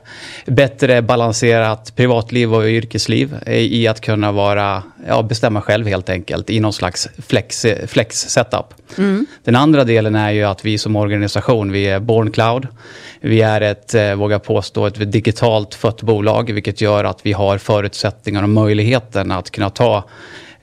[0.46, 6.60] bättre balanserat privatliv och yrkesliv i att kunna vara, ja, bestämma själv helt enkelt i
[6.60, 8.74] någon slags flex, flex setup.
[8.98, 9.26] Mm.
[9.44, 12.68] Den andra delen är ju att vi som organisation, vi är Born Cloud.
[13.20, 17.58] Vi är ett, eh, vågar påstå, ett digitalt fött bolag vilket gör att vi har
[17.58, 20.04] förutsättningar och möjligheten att kunna ta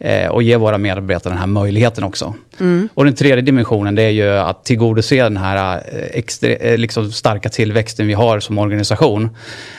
[0.02, 2.34] eh, och ge våra medarbetare den här möjligheten också.
[2.60, 2.90] Mm.
[2.94, 7.50] Och den tredje dimensionen det är ju att tillgodose den här eh, extra, liksom starka
[7.50, 9.30] tillväxten vi har som organisation.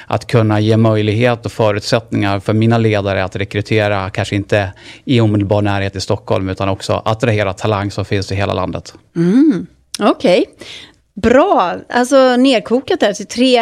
[0.07, 4.73] Att kunna ge möjlighet och förutsättningar för mina ledare att rekrytera, kanske inte
[5.05, 8.95] i omedelbar närhet i Stockholm, utan också attrahera talang som finns i hela landet.
[9.17, 9.67] Mm.
[10.01, 10.41] Okej.
[10.41, 10.67] Okay.
[11.15, 13.61] Bra, alltså nedkokat där till tre,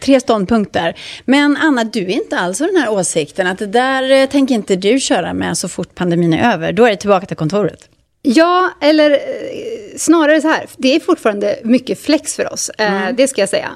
[0.00, 0.94] tre ståndpunkter.
[1.24, 4.54] Men Anna, du är inte alls av den här åsikten att det där eh, tänker
[4.54, 6.72] inte du köra med så fort pandemin är över.
[6.72, 7.88] Då är det tillbaka till kontoret.
[8.22, 9.18] Ja, eller eh,
[9.96, 10.66] snarare så här.
[10.76, 12.70] Det är fortfarande mycket flex för oss.
[12.78, 13.16] Eh, mm.
[13.16, 13.70] det ska jag säga.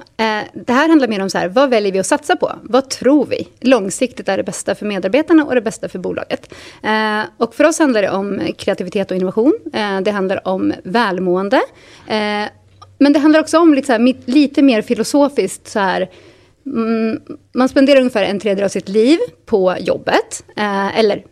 [0.52, 2.52] Det här handlar mer om så här, vad väljer vi att satsa på?
[2.62, 6.54] Vad tror vi långsiktigt är det bästa för medarbetarna och det bästa för bolaget?
[7.36, 9.52] och för oss handlar det om kreativitet och innovation.
[10.02, 11.60] det handlar om välmående.
[12.98, 16.10] Men det handlar också om lite, så här, lite mer filosofiskt så här,
[16.66, 17.20] mm,
[17.54, 20.44] man spenderar ungefär en tredjedel av sitt liv på jobbet.
[20.94, 21.24] eller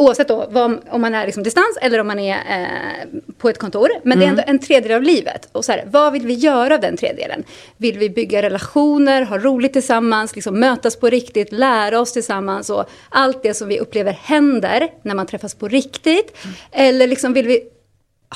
[0.00, 3.58] Oavsett då, vad, om man är liksom distans eller om man är eh, på ett
[3.58, 3.88] kontor.
[4.02, 4.18] Men mm.
[4.18, 4.54] det är ändå mm.
[4.54, 5.48] en tredjedel av livet.
[5.52, 7.44] Och så här, vad vill vi göra av den tredjedelen?
[7.76, 12.90] Vill vi bygga relationer, ha roligt tillsammans, liksom mötas på riktigt, lära oss tillsammans och
[13.08, 16.44] allt det som vi upplever händer när man träffas på riktigt?
[16.44, 16.56] Mm.
[16.72, 17.62] Eller liksom vill vi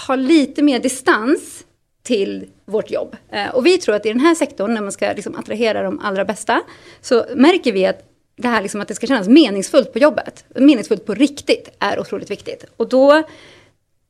[0.06, 1.64] ha lite mer distans
[2.02, 3.16] till vårt jobb?
[3.32, 5.98] Eh, och vi tror att i den här sektorn, när man ska liksom attrahera de
[5.98, 6.60] allra bästa,
[7.00, 11.06] så märker vi att det här liksom att det ska kännas meningsfullt på jobbet, meningsfullt
[11.06, 12.64] på riktigt, är otroligt viktigt.
[12.76, 13.22] Och då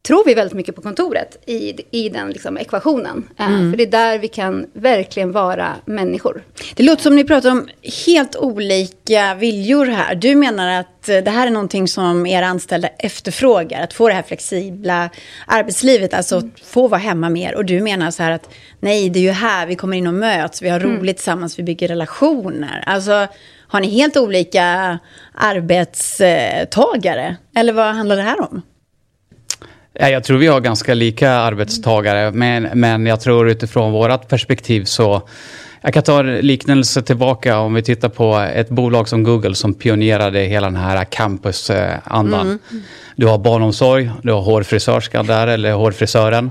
[0.07, 3.29] tror vi väldigt mycket på kontoret i, i den liksom ekvationen.
[3.39, 3.71] Eh, mm.
[3.71, 6.43] För det är där vi kan verkligen vara människor.
[6.75, 7.69] Det låter som ni pratar om
[8.07, 10.15] helt olika viljor här.
[10.15, 14.15] Du menar att eh, det här är någonting som era anställda efterfrågar, att få det
[14.15, 15.11] här flexibla
[15.47, 16.51] arbetslivet, alltså mm.
[16.65, 17.55] få vara hemma mer.
[17.55, 18.49] Och du menar så här att
[18.81, 20.91] nej, det är ju här vi kommer in och möts, vi har mm.
[20.91, 21.15] roligt mm.
[21.15, 22.85] tillsammans, vi bygger relationer.
[22.87, 23.27] Alltså,
[23.69, 24.99] har ni helt olika
[25.35, 27.37] arbetstagare?
[27.57, 28.63] Eller vad handlar det här om?
[29.95, 35.23] Jag tror vi har ganska lika arbetstagare, men, men jag tror utifrån vårt perspektiv så
[35.85, 40.41] jag kan ta liknelse tillbaka om vi tittar på ett bolag som Google som pionerade
[40.41, 42.47] hela den här campusandan.
[42.47, 42.83] Mm.
[43.17, 46.51] Du har barnomsorg, du har hårfrisörskan där, eller hårfrisören.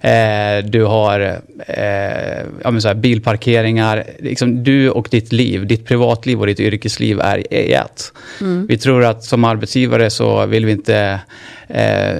[0.00, 1.20] Eh, du har
[1.66, 4.04] eh, här, bilparkeringar.
[4.18, 8.12] Liksom, du och ditt liv, ditt privatliv och ditt yrkesliv är i ett.
[8.40, 8.66] Mm.
[8.66, 11.20] Vi tror att som arbetsgivare så vill vi inte
[11.70, 12.16] eh,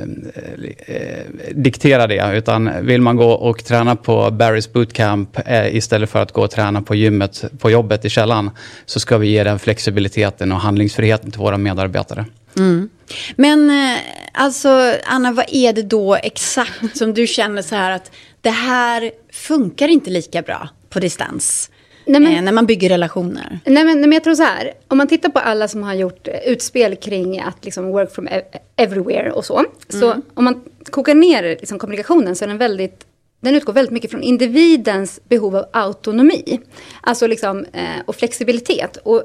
[0.86, 2.36] eh, diktera det.
[2.36, 6.50] Utan vill man gå och träna på Barry's bootcamp eh, istället för att gå och
[6.50, 8.50] träna på gymmet på jobbet i källan
[8.86, 12.24] så ska vi ge den flexibiliteten och handlingsfriheten till våra medarbetare.
[12.56, 12.88] Mm.
[13.36, 13.98] Men eh,
[14.32, 19.10] alltså, Anna, vad är det då exakt som du känner så här att det här
[19.32, 21.70] funkar inte lika bra på distans?
[22.10, 23.60] Nej, men, eh, när man bygger relationer?
[23.64, 25.94] Nej men, nej, men jag tror så här, om man tittar på alla som har
[25.94, 28.28] gjort eh, utspel kring att liksom work from
[28.76, 29.58] everywhere och så.
[29.58, 29.70] Mm.
[29.88, 33.06] Så om man kokar ner liksom, kommunikationen så är den väldigt
[33.40, 36.60] den utgår väldigt mycket från individens behov av autonomi.
[37.00, 38.96] Alltså liksom, eh, och flexibilitet.
[38.96, 39.22] Och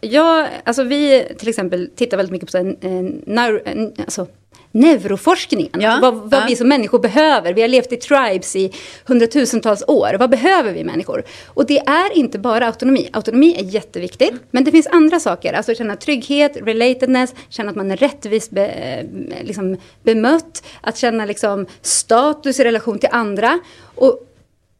[0.00, 4.26] jag, alltså vi till exempel tittar väldigt mycket på så här, eh, alltså,
[4.74, 5.80] neuroforskningen.
[5.80, 6.44] Ja, vad, vad ja.
[6.48, 7.54] vi som människor behöver.
[7.54, 8.72] Vi har levt i tribes i
[9.04, 10.16] hundratusentals år.
[10.18, 11.24] Vad behöver vi människor?
[11.46, 13.08] Och det är inte bara autonomi.
[13.12, 14.34] Autonomi är jätteviktigt.
[14.50, 15.52] Men det finns andra saker.
[15.52, 19.04] Alltså känna trygghet, relatedness, känna att man är rättvist be,
[19.42, 20.64] liksom bemött.
[20.80, 23.58] Att känna liksom status i relation till andra.
[23.94, 24.20] Och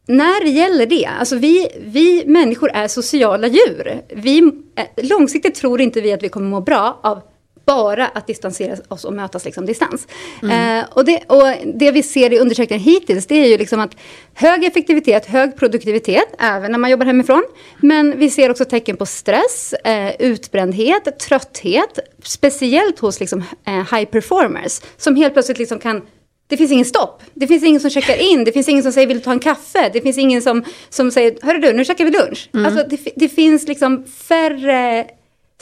[0.06, 4.02] när det gäller det, alltså vi, vi människor är sociala djur.
[4.08, 4.38] Vi,
[4.76, 7.20] eh, långsiktigt tror inte vi att vi kommer må bra av
[7.64, 10.08] bara att distansera oss och mötas liksom distans.
[10.42, 10.78] Mm.
[10.78, 13.96] Eh, och, det, och det vi ser i undersökningen hittills det är ju liksom att
[14.34, 17.44] hög effektivitet, hög produktivitet, även när man jobbar hemifrån.
[17.76, 21.98] Men vi ser också tecken på stress, eh, utbrändhet, trötthet.
[22.22, 26.02] Speciellt hos liksom, eh, high performers som helt plötsligt liksom kan
[26.46, 27.22] det finns ingen stopp.
[27.34, 28.44] Det finns ingen som checkar in.
[28.44, 29.90] Det finns ingen som säger vill du ta en kaffe.
[29.92, 32.50] Det finns ingen som, som säger hörru du, nu käkar vi lunch.
[32.54, 32.66] Mm.
[32.66, 35.06] Alltså, det, det, finns liksom färre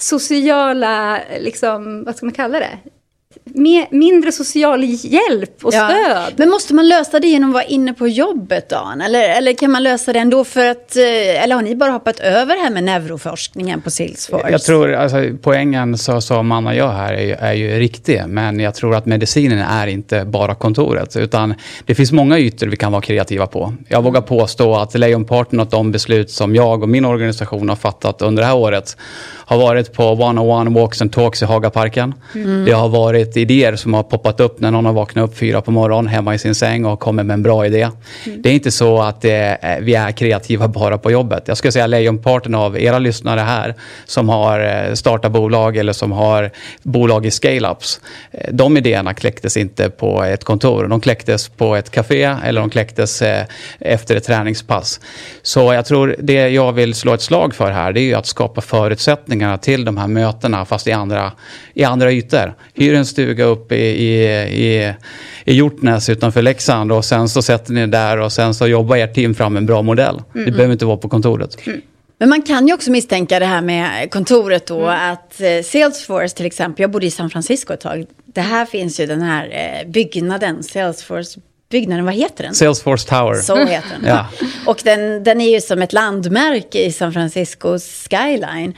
[0.03, 2.79] sociala, liksom, vad ska man kalla det?
[3.45, 5.89] Mer, mindre social hjälp och ja.
[5.89, 6.35] stöd.
[6.37, 9.01] Men måste man lösa det genom att vara inne på jobbet Dan?
[9.01, 12.21] Eller, eller kan man lösa det ändå för att, eh, eller har ni bara hoppat
[12.21, 14.51] över det här med neuroforskningen på Salesforce?
[14.51, 18.75] Jag tror, alltså poängen så, som Anna gör här är, är ju riktig, men jag
[18.75, 21.55] tror att medicinen är inte bara kontoret, utan
[21.87, 23.75] det finns många ytor vi kan vara kreativa på.
[23.89, 28.23] Jag vågar påstå att lejonparten av de beslut som jag och min organisation har fattat
[28.23, 28.97] under det här året
[29.53, 32.15] har varit på one-on-one walks and talks i Hagaparken.
[32.35, 32.65] Mm.
[32.65, 35.71] Det har varit idéer som har poppat upp när någon har vaknat upp fyra på
[35.71, 37.89] morgonen hemma i sin säng och kommit med en bra idé.
[38.27, 38.43] Mm.
[38.43, 41.43] Det är inte så att det, vi är kreativa bara på jobbet.
[41.47, 43.75] Jag skulle säga lejonparten av era lyssnare här
[44.05, 46.51] som har eh, startat bolag eller som har
[46.83, 48.01] bolag i scale-ups.
[48.31, 50.87] Eh, de idéerna kläcktes inte på ett kontor.
[50.89, 53.47] De kläcktes på ett café eller de kläcktes eh,
[53.81, 55.01] efter ett träningspass.
[55.43, 58.61] Så jag tror det jag vill slå ett slag för här det är att skapa
[58.61, 61.33] förutsättningar förutsättningarna till de här mötena fast i andra,
[61.75, 62.55] i andra ytor.
[62.75, 64.95] Hyr en stuga upp i, i, i,
[65.45, 69.15] i Hjortnäs utanför Leksand och sen så sätter ni där och sen så jobbar ert
[69.15, 70.23] team fram en bra modell.
[70.35, 70.47] Mm.
[70.47, 71.67] Det behöver inte vara på kontoret.
[71.67, 71.81] Mm.
[72.19, 76.47] Men man kan ju också misstänka det här med kontoret då, att eh, Salesforce till
[76.47, 79.91] exempel, jag bodde i San Francisco ett tag, det här finns ju den här eh,
[79.91, 81.41] byggnaden, Salesforce
[81.73, 82.55] byggnaden, vad heter den?
[82.55, 83.35] Salesforce Tower.
[83.35, 84.09] Så heter den.
[84.09, 84.27] Ja.
[84.67, 88.75] Och den, den är ju som ett landmärke i San Franciscos skyline.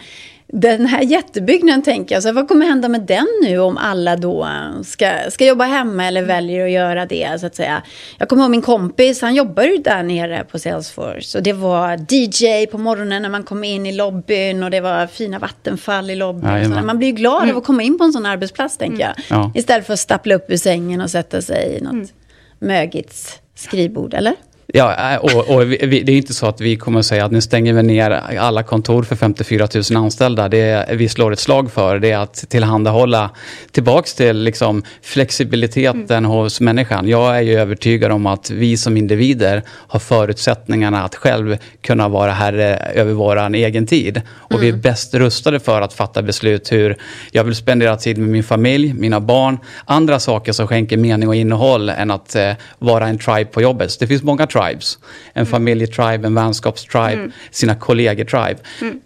[0.57, 4.49] Den här jättebyggnaden tänker jag, så vad kommer hända med den nu om alla då
[4.85, 7.83] ska, ska jobba hemma eller väljer att göra det så att säga.
[8.19, 11.39] Jag kommer ihåg min kompis, han jobbar ju där nere på Salesforce.
[11.39, 15.07] Och det var DJ på morgonen när man kom in i lobbyn och det var
[15.07, 16.65] fina vattenfall i lobbyn.
[16.65, 16.83] sådär.
[16.83, 19.15] man blir ju glad av att komma in på en sån arbetsplats tänker jag.
[19.31, 19.53] Ja.
[19.55, 22.13] Istället för att stappla upp ur sängen och sätta sig i något
[22.59, 24.35] mögigt skrivbord, eller?
[24.67, 27.33] Ja, äh, och, och vi, det är inte så att vi kommer att säga att
[27.33, 30.49] nu stänger vi ner alla kontor för 54 000 anställda.
[30.49, 33.31] Det vi slår ett slag för det är att tillhandahålla
[33.71, 37.09] tillbaks till liksom flexibiliteten hos människan.
[37.09, 42.33] Jag är ju övertygad om att vi som individer har förutsättningarna att själv kunna vara
[42.33, 44.23] herre över vår egen tid.
[44.31, 46.97] Och vi är bäst rustade för att fatta beslut hur
[47.33, 51.35] jag vill spendera tid med min familj, mina barn, andra saker som skänker mening och
[51.35, 53.91] innehåll än att eh, vara en tribe på jobbet.
[53.91, 54.99] Så det finns många tribes.
[55.33, 58.57] En familjetribe, en vänskapstribe, sina kollegor-tribe.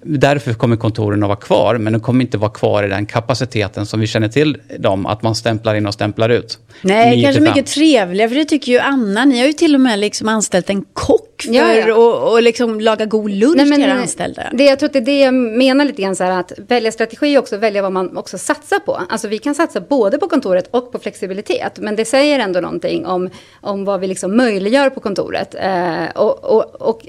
[0.02, 3.86] Därför kommer kontoren att vara kvar, men de kommer inte vara kvar i den kapaciteten
[3.86, 6.58] som vi känner till dem, att man stämplar in och stämplar ut.
[6.82, 9.24] Nej, kanske mycket trevligare, för det tycker ju Anna.
[9.24, 11.92] Ni har ju till och med liksom anställt en kock för Ja, ja.
[11.92, 14.50] att och liksom laga god lunch Nej, men, till era eh, anställda.
[14.52, 16.92] Det, jag tror att det är det jag menar lite grann så här att välja
[16.92, 19.00] strategi är också välja vad man också satsar på.
[19.08, 21.78] Alltså vi kan satsa både på kontoret och på flexibilitet.
[21.78, 23.30] Men det säger ändå någonting om,
[23.60, 25.54] om vad vi liksom möjliggör på kontoret.
[25.54, 27.06] Eh, och, och, och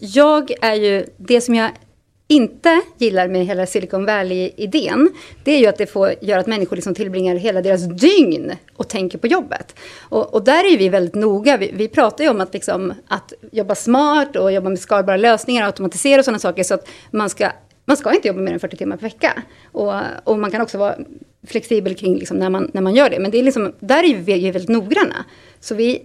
[0.00, 1.70] jag är ju, det som jag
[2.28, 5.14] inte gillar med hela Silicon Valley-idén,
[5.44, 8.88] det är ju att det får göra att människor liksom tillbringar hela deras dygn och
[8.88, 9.74] tänker på jobbet.
[10.00, 11.56] Och, och där är vi väldigt noga.
[11.56, 15.66] Vi, vi pratar ju om att, liksom, att jobba smart och jobba med skalbara lösningar,
[15.66, 17.50] automatisera och sådana saker, så att man ska,
[17.84, 19.42] man ska inte jobba mer än 40 timmar per vecka.
[19.72, 19.92] Och,
[20.24, 20.96] och man kan också vara
[21.46, 23.18] flexibel kring liksom när, man, när man gör det.
[23.18, 25.24] Men det är liksom, där är vi ju väldigt noggranna.
[25.60, 26.02] Så vi,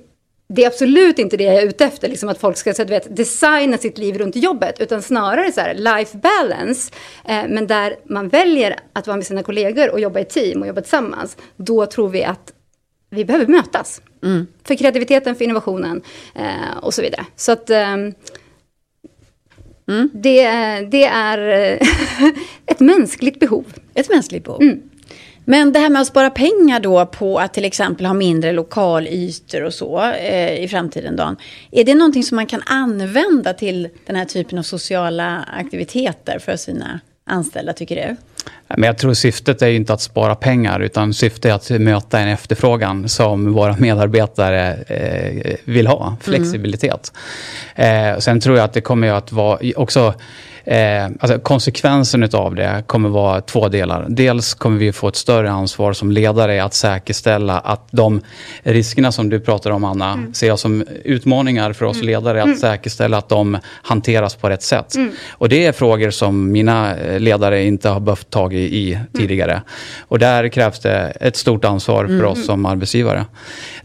[0.54, 2.90] det är absolut inte det jag är ute efter, liksom att folk ska så att,
[2.90, 6.94] vet, designa sitt liv runt jobbet, utan snarare så här, life balance,
[7.26, 10.68] eh, men där man väljer att vara med sina kollegor och jobba i team och
[10.68, 12.54] jobba tillsammans, då tror vi att
[13.10, 14.02] vi behöver mötas.
[14.64, 16.02] För kreativiteten, för innovationen
[16.36, 17.26] eh, och så vidare.
[17.36, 18.14] Så att ehm,
[20.14, 20.50] det,
[20.92, 21.88] det är eh,
[22.66, 23.66] ett mänskligt behov.
[23.94, 24.62] Ett mänskligt behov.
[24.62, 24.89] Mm.
[25.50, 29.64] Men det här med att spara pengar då på att till exempel ha mindre lokalytor
[29.64, 31.38] och så eh, i framtiden, Dan.
[31.72, 36.56] Är det någonting som man kan använda till den här typen av sociala aktiviteter för
[36.56, 38.16] sina anställda, tycker du?
[38.78, 42.20] Men jag tror syftet är ju inte att spara pengar, utan syftet är att möta
[42.20, 47.14] en efterfrågan som våra medarbetare eh, vill ha, flexibilitet.
[47.76, 50.14] Eh, sen tror jag att det kommer att vara också
[50.70, 54.06] Eh, alltså konsekvensen av det kommer vara två delar.
[54.10, 58.22] Dels kommer vi få ett större ansvar som ledare att säkerställa att de
[58.64, 63.18] riskerna som du pratar om, Anna, ser jag som utmaningar för oss ledare att säkerställa
[63.18, 64.96] att de hanteras på rätt sätt.
[65.30, 69.62] Och det är frågor som mina eh, ledare inte har behövt tag i, i tidigare.
[70.02, 73.26] Och där krävs det ett stort ansvar för oss som arbetsgivare.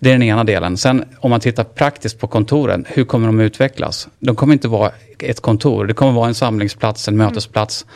[0.01, 0.77] Det är den ena delen.
[0.77, 4.09] Sen om man tittar praktiskt på kontoren, hur kommer de utvecklas?
[4.19, 7.87] De kommer inte vara ett kontor, det kommer vara en samlingsplats, en mötesplats.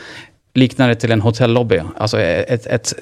[0.55, 2.95] Liknande till en hotellobby, alltså ett, ett,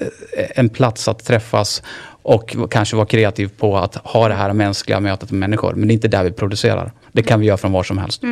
[0.55, 1.83] en plats att träffas
[2.23, 5.73] och kanske vara kreativ på att ha det här mänskliga mötet med människor.
[5.73, 6.91] Men det är inte där vi producerar.
[7.11, 8.23] Det kan vi göra från var som helst.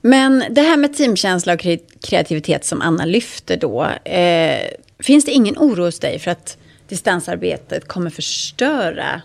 [0.00, 1.66] Men det här med teamkänsla och
[2.02, 3.84] kreativitet som Anna lyfter då.
[4.04, 4.60] Eh,
[4.98, 6.56] finns det ingen oro hos dig för att
[6.88, 9.22] distansarbetet kommer förstöra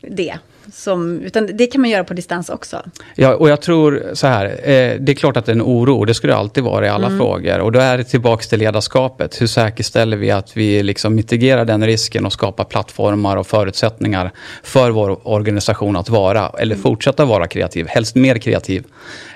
[0.00, 0.38] det?
[0.72, 2.82] Som, utan det kan man göra på distans också.
[3.14, 6.04] Ja, och jag tror så här, eh, det är klart att det är en oro,
[6.04, 7.58] det skulle det alltid vara i alla frågor.
[7.58, 9.40] Och då är det tillbaks till ledarskapet.
[9.40, 14.30] Hur säkerställer vi att vi liksom mitigerar den risken och skapar plattformar och förutsättningar
[14.62, 18.84] för vår organisation att vara, eller fortsätta vara kreativ, helst mer kreativ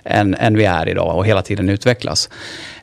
[0.04, 2.30] än, än vi är idag och hela tiden utvecklas.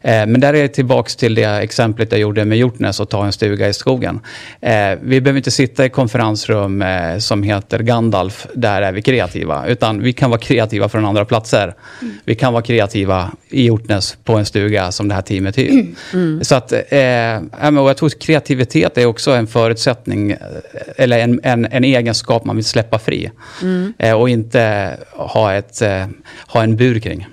[0.01, 3.25] Eh, men där är jag tillbaks till det exemplet jag gjorde med Hjortnäs och ta
[3.25, 4.19] en stuga i skogen.
[4.61, 9.67] Eh, vi behöver inte sitta i konferensrum eh, som heter Gandalf, där är vi kreativa.
[9.67, 11.73] Utan vi kan vara kreativa från andra platser.
[12.25, 15.85] Vi kan vara kreativa i Hjortnäs på en stuga som det här teamet hyr.
[16.43, 20.35] Så att, eh, ja, men, och jag tror att kreativitet är också en förutsättning,
[20.95, 23.31] eller en, en, en egenskap man vill släppa fri.
[23.97, 25.81] Eh, och inte ha, ett,
[26.47, 27.27] ha en bur kring.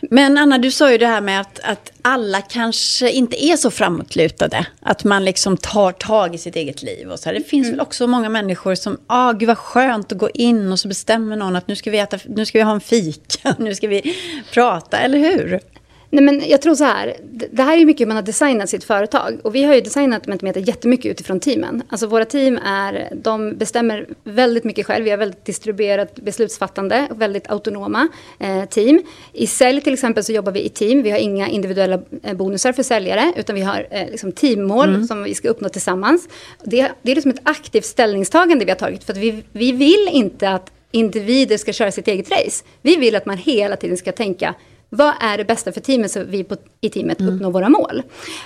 [0.00, 3.70] Men Anna, du sa ju det här med att, att alla kanske inte är så
[3.70, 4.66] framåtlutade.
[4.80, 7.10] Att man liksom tar tag i sitt eget liv.
[7.10, 7.34] Och så här.
[7.34, 10.78] Det finns väl också många människor som, ah gud vad skönt att gå in och
[10.78, 13.74] så bestämmer någon att nu ska vi, äta, nu ska vi ha en fika, nu
[13.74, 14.16] ska vi
[14.52, 15.60] prata, eller hur?
[16.12, 17.16] Nej, men jag tror så här,
[17.50, 19.40] det- här är mycket hur man har designat sitt företag.
[19.44, 21.82] Och vi har ju designat Mentimeter jättemycket utifrån teamen.
[21.88, 25.04] Alltså våra team är, de bestämmer väldigt mycket själv.
[25.04, 28.08] Vi har väldigt distribuerat beslutsfattande och väldigt autonoma
[28.38, 29.02] eh, team.
[29.32, 31.02] I sälj till exempel så jobbar vi i team.
[31.02, 35.22] Vi har inga individuella eh, bonusar för säljare, utan vi har eh, liksom teammål som
[35.22, 36.28] vi ska uppnå tillsammans.
[36.64, 40.08] Det, det är liksom ett aktivt ställningstagande vi har tagit, för att vi, vi vill
[40.12, 42.64] inte att individer ska köra sitt eget race.
[42.82, 44.54] Vi vill att man hela tiden ska tänka
[44.90, 48.02] vad är det bästa för teamet så vi på, i teamet uppnår våra mål?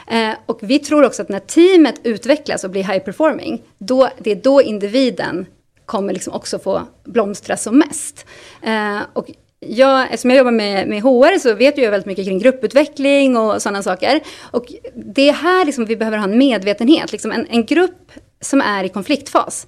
[0.07, 4.30] Eh, och vi tror också att när teamet utvecklas och blir high performing, då, det
[4.30, 5.47] är då individen
[5.86, 8.26] kommer liksom också få blomstra som mest.
[8.62, 9.30] Eh, och
[9.61, 13.62] jag, eftersom jag jobbar med, med HR så vet jag väldigt mycket kring grupputveckling och
[13.62, 14.20] sådana saker.
[14.40, 17.12] Och det är här liksom vi behöver ha en medvetenhet.
[17.12, 19.66] Liksom en, en grupp som är i konfliktfas,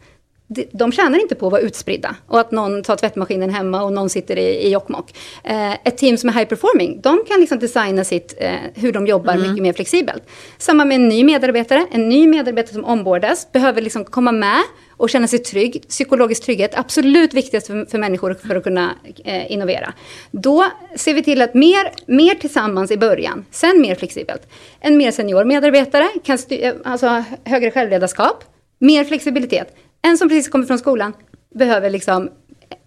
[0.48, 4.10] de- tjänar inte på att vara utspridda och att någon tar tvättmaskinen hemma och någon
[4.10, 5.16] sitter i, i Jokkmokk.
[5.44, 9.06] Eh, ett team som är high performing, de kan liksom designa sitt, eh, hur de
[9.06, 10.22] jobbar mycket mer flexibelt.
[10.58, 11.86] Samma med en ny medarbetare.
[11.90, 14.62] En ny medarbetare som ombordas behöver liksom komma med
[14.96, 15.84] och känna sig trygg.
[15.88, 18.90] Psykologisk trygghet, absolut viktigast för, för människor för att kunna
[19.24, 19.92] eh, innovera.
[20.30, 20.64] Då
[20.96, 24.42] ser vi till att mer, mer tillsammans i början, sen mer flexibelt.
[24.80, 28.44] En mer senior medarbetare kan styr, eh, alltså högre självledarskap,
[28.78, 29.74] mer flexibilitet.
[30.06, 31.12] En som precis kommer från skolan
[31.54, 32.30] behöver liksom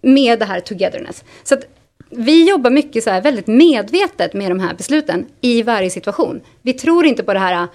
[0.02, 1.24] med det här togetherness.
[1.42, 1.64] Så att
[2.10, 6.40] vi jobbar mycket så här väldigt medvetet med de här besluten i varje situation.
[6.62, 7.68] Vi tror inte på det här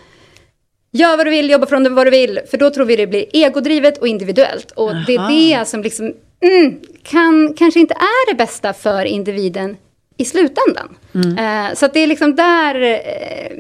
[0.92, 2.40] Gör vad du vill, jobba från vad du vill.
[2.52, 4.72] För då tror vi det blir egodrivet och individuellt.
[4.72, 5.32] Och det Aha.
[5.32, 9.78] är det som liksom, mm, kan, kanske inte är det bästa för individen
[10.18, 10.96] i slutändan.
[11.38, 12.82] Eh, så att det är liksom där...
[12.82, 13.58] Eh,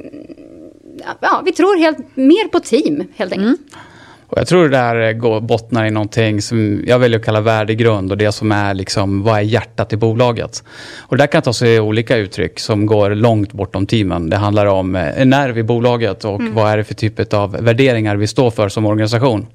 [1.22, 3.62] ja, vi tror helt, mer på team, helt enkelt.
[4.28, 8.12] Och jag tror det där går, bottnar i någonting som jag väljer att kalla värdegrund
[8.12, 10.64] och det som är liksom, vad är hjärtat i bolaget?
[11.00, 14.30] Och det där kan ta sig olika uttryck som går långt bortom teamen.
[14.30, 17.52] Det handlar om eh, en nerv i bolaget och vad är det för typ av
[17.52, 19.48] värderingar vi står för som organisation.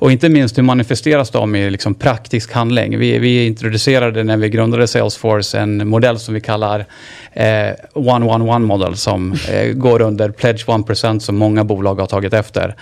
[0.00, 2.98] Och inte minst hur manifesteras de i liksom praktisk handling.
[2.98, 6.86] Vi, vi introducerade när vi grundade Salesforce en modell som vi kallar
[7.32, 12.06] eh, One One One Model som eh, går under Pledge 1% som många bolag har
[12.06, 12.76] tagit efter.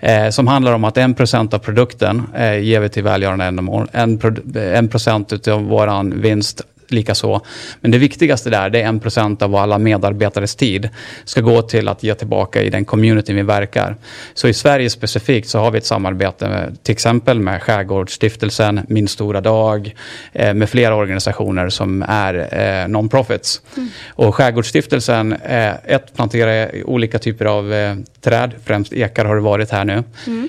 [0.00, 3.88] Eh, som handlar om att 1% av produkten eh, ger vi till välgörande ändamål.
[3.92, 7.40] 1% av vår vinst likaså.
[7.80, 10.88] Men det viktigaste där det är 1% av alla medarbetares tid
[11.24, 13.96] ska gå till att ge tillbaka i den community vi verkar.
[14.34, 19.08] Så i Sverige specifikt så har vi ett samarbete med, till exempel med Skärgårdsstiftelsen, Min
[19.08, 19.94] stora dag,
[20.32, 23.60] eh, med flera organisationer som är eh, non-profits.
[24.08, 29.70] Och Skärgårdsstiftelsen, eh, ett planterar olika typer av eh, träd, främst ekar har det varit
[29.70, 30.02] här nu,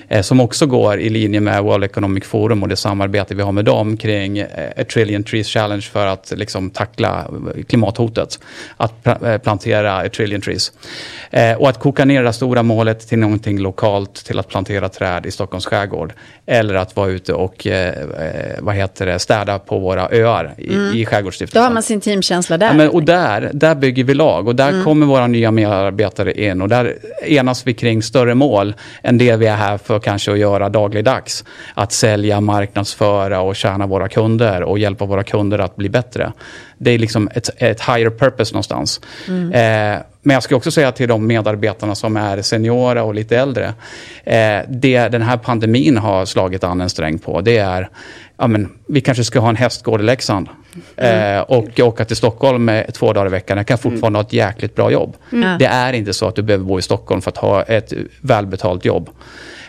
[0.08, 3.52] eh, som också går i linje med World Economic Forum och det samarbete vi har
[3.52, 7.30] med dem kring eh, A Trillion Trees Challenge för att liksom tackla
[7.68, 8.38] klimathotet.
[8.76, 10.72] Att eh, plantera trillion trees.
[11.30, 15.26] Eh, och att koka ner det stora målet till någonting lokalt, till att plantera träd
[15.26, 16.12] i Stockholms skärgård.
[16.46, 17.94] Eller att vara ute och eh,
[18.60, 21.62] vad heter det, städa på våra öar i, i Då Skärgårdsstiftelsen.
[21.62, 22.66] har man sin teamkänsla där.
[22.66, 26.62] Ja, men, och där, där bygger vi lag och där kommer våra nya medarbetare in
[26.62, 30.38] och där enas vi kring större mål än det vi är här för kanske att
[30.38, 31.44] göra dagligdags.
[31.74, 36.17] Att sälja, marknadsföra och tjäna våra kunder och hjälpa våra kunder att bli bättre.
[36.78, 39.00] Det är liksom ett, ett higher purpose någonstans.
[39.28, 43.74] Eh, men jag ska också säga till de medarbetarna som är seniora och lite äldre.
[44.24, 47.88] Eh, det den här pandemin har slagit an en sträng på det är
[48.38, 50.48] ja, men, vi kanske ska ha en hästgård i Leksand.
[50.96, 53.56] Eh, och åka till Stockholm två dagar i veckan.
[53.56, 55.16] Jag kan fortfarande ha ett jäkligt bra jobb.
[55.58, 58.84] Det är inte så att du behöver bo i Stockholm för att ha ett välbetalt
[58.84, 59.10] jobb.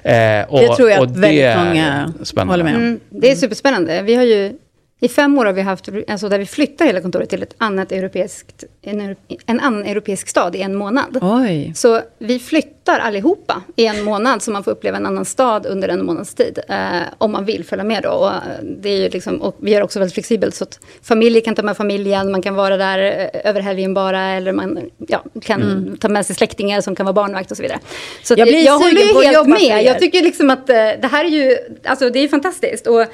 [0.04, 2.54] Eh, och, det tror jag och att väldigt är många spännande.
[2.54, 2.82] håller med om.
[2.82, 4.02] Mm, det är superspännande.
[4.02, 4.54] Vi har ju
[5.02, 7.92] i fem år har vi haft, alltså där vi flyttar hela kontoret till ett annat
[7.92, 11.20] europeiskt, en, en annan europeisk stad i en månad.
[11.22, 11.74] Oj.
[11.76, 15.90] Så vi flyttar allihopa i en månad, så man får uppleva en annan stad under
[15.90, 16.60] en månads tid.
[16.70, 18.10] Eh, om man vill följa med då.
[18.10, 21.56] Och, eh, det är liksom, och vi är också väldigt flexibelt, så att familjer kan
[21.56, 25.98] ta med familjen, man kan vara där eh, över helgen bara, eller man ja, kan
[26.02, 27.80] ta med sig släktingar som kan vara barnvakt och så vidare.
[28.24, 29.84] Så Jag blir jag håller ju helt med.
[29.84, 32.88] Jag tycker liksom att eh, det här är ju, alltså det är fantastiskt.
[32.88, 33.06] Och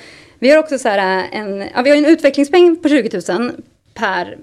[0.45, 3.51] vi har också så här eh, en, ja, vi har en utvecklingspeng på 20 000
[3.93, 4.37] per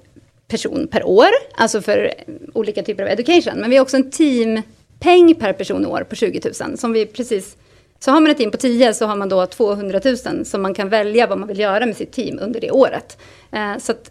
[0.48, 2.14] person per år, alltså för
[2.53, 3.55] olika typer av education.
[3.57, 7.07] Men vi har också en teampeng per person och år på 20 000 som vi
[7.07, 7.57] precis
[7.98, 10.74] så har man ett team på 10 så har man då 200 000 som man
[10.74, 13.18] kan välja vad man vill göra med sitt team under det året.
[13.53, 14.11] Eh, så att,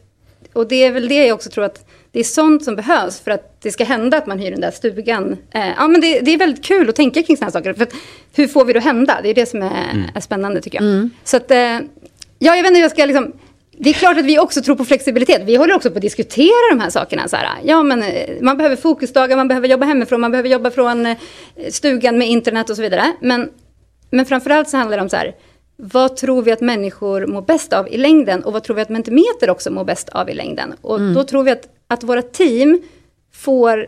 [0.54, 3.32] och det är väl det jag också tror att det är sånt som behövs för
[3.32, 5.38] att det ska hända att man hyr den där stugan.
[5.52, 7.74] Eh, ja, men det, det är väldigt kul att tänka kring sådana här saker.
[7.74, 7.94] För att,
[8.36, 9.20] hur får vi det att hända?
[9.24, 11.10] Det är det som är, är spännande tycker jag.
[11.24, 13.34] Så att, eh, ja, jag vet inte hur jag ska liksom
[13.84, 15.42] det är klart att vi också tror på flexibilitet.
[15.46, 17.28] Vi håller också på att diskutera de här sakerna.
[17.28, 20.72] Så här, ja, men eh, man behöver fokusdagar, man behöver jobba hemifrån, man behöver jobba
[20.72, 21.18] från eh,
[21.70, 23.12] stugan med internet och så vidare.
[23.22, 23.50] Men,
[24.10, 25.36] men framförallt så handlar det om så här,
[25.76, 28.90] vad tror vi att människor mår bäst av i längden och vad tror vi att
[28.90, 30.74] mentimeter också mår bäst av i längden.
[30.82, 31.14] Och mm.
[31.14, 32.82] då tror vi att, att våra team
[33.34, 33.88] får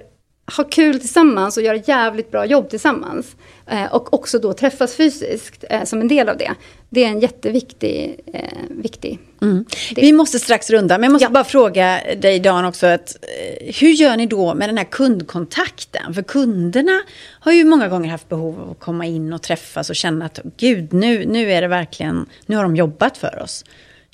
[0.58, 3.36] ha kul tillsammans och göra jävligt bra jobb tillsammans.
[3.68, 6.52] Eh, och också då träffas fysiskt eh, som en del av det.
[6.90, 9.66] Det är en jätteviktig eh, viktig mm.
[9.96, 11.30] Vi måste strax runda, men jag måste ja.
[11.30, 12.88] bara fråga dig Dan också.
[12.88, 16.14] Att, eh, hur gör ni då med den här kundkontakten?
[16.14, 17.02] För kunderna
[17.40, 20.40] har ju många gånger haft behov av att komma in och träffas och känna att
[20.58, 23.66] gud, nu, nu är det verkligen, nu har de jobbat för oss.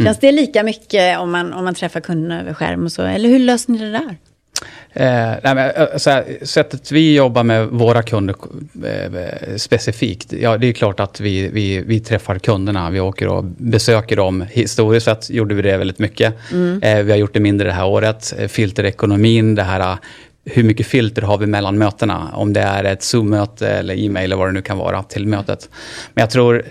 [0.04, 0.36] Känns mm.
[0.36, 3.02] det lika mycket om man, om man träffar kunderna över skärm och så?
[3.02, 4.18] Eller hur löser ni det där?
[4.94, 8.36] Eh, nej, men, eh, så här, sättet vi jobbar med våra kunder
[8.86, 13.44] eh, specifikt, ja det är klart att vi, vi, vi träffar kunderna, vi åker och
[13.44, 14.46] besöker dem.
[14.52, 16.34] Historiskt sett gjorde vi det väldigt mycket.
[16.52, 16.84] Mm.
[16.84, 18.34] Eh, vi har gjort det mindre det här året.
[18.38, 19.98] Eh, filterekonomin, det här
[20.46, 22.32] hur mycket filter har vi mellan mötena?
[22.34, 25.70] Om det är ett Zoom-möte eller e-mail eller vad det nu kan vara till mötet.
[26.14, 26.66] Men jag tror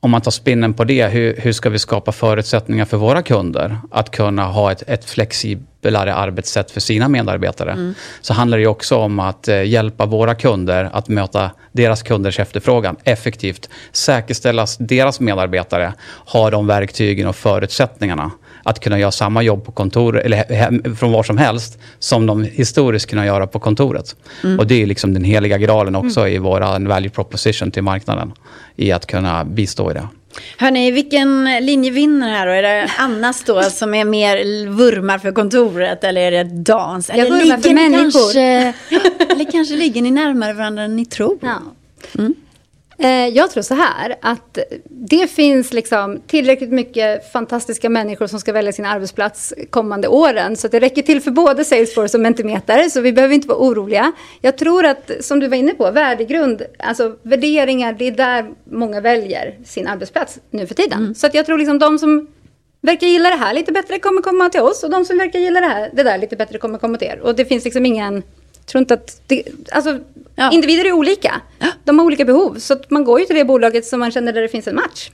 [0.00, 3.78] om man tar spinnen på det, hur, hur ska vi skapa förutsättningar för våra kunder
[3.90, 7.72] att kunna ha ett, ett flexiblare arbetssätt för sina medarbetare?
[7.72, 7.94] Mm.
[8.20, 12.96] Så handlar det också om att eh, hjälpa våra kunder att möta deras kunders efterfrågan
[13.04, 13.68] effektivt.
[13.92, 18.30] Säkerställa att deras medarbetare har de verktygen och förutsättningarna
[18.62, 23.10] att kunna göra samma jobb på kontor, eller från var som helst, som de historiskt
[23.10, 24.16] kunnat göra på kontoret.
[24.44, 24.58] Mm.
[24.58, 26.32] Och det är liksom den heliga graalen också mm.
[26.32, 28.32] i vår value proposition till marknaden,
[28.76, 30.08] i att kunna bistå i det.
[30.56, 32.52] Hörni, vilken linje vinner här då?
[32.52, 37.10] Är det Annas då som är mer vurmar för kontoret eller är det dans?
[37.10, 38.10] Eller Jag vurmar för människor.
[38.10, 38.74] Kanske,
[39.32, 41.38] eller kanske ligger ni närmare varandra än ni tror?
[41.42, 41.58] Ja.
[42.18, 42.34] Mm.
[43.02, 48.52] Eh, jag tror så här, att det finns liksom tillräckligt mycket fantastiska människor som ska
[48.52, 50.56] välja sin arbetsplats kommande åren.
[50.56, 54.12] Så det räcker till för både Salesforce och Mentimeter, så vi behöver inte vara oroliga.
[54.40, 59.00] Jag tror att, som du var inne på, värdegrund, alltså värderingar, det är där många
[59.00, 60.98] väljer sin arbetsplats nu för tiden.
[60.98, 61.14] Mm.
[61.14, 62.26] Så att jag tror liksom de som
[62.80, 65.60] verkar gilla det här lite bättre kommer komma till oss och de som verkar gilla
[65.60, 67.20] det här, det där lite bättre kommer komma till er.
[67.20, 68.22] Och det finns liksom ingen
[68.70, 69.42] tror inte att det,
[69.72, 69.98] alltså,
[70.34, 70.50] ja.
[70.52, 71.40] individer är olika.
[71.84, 72.58] De har olika behov.
[72.58, 75.10] Så man går ju till det bolaget som man känner där det finns en match.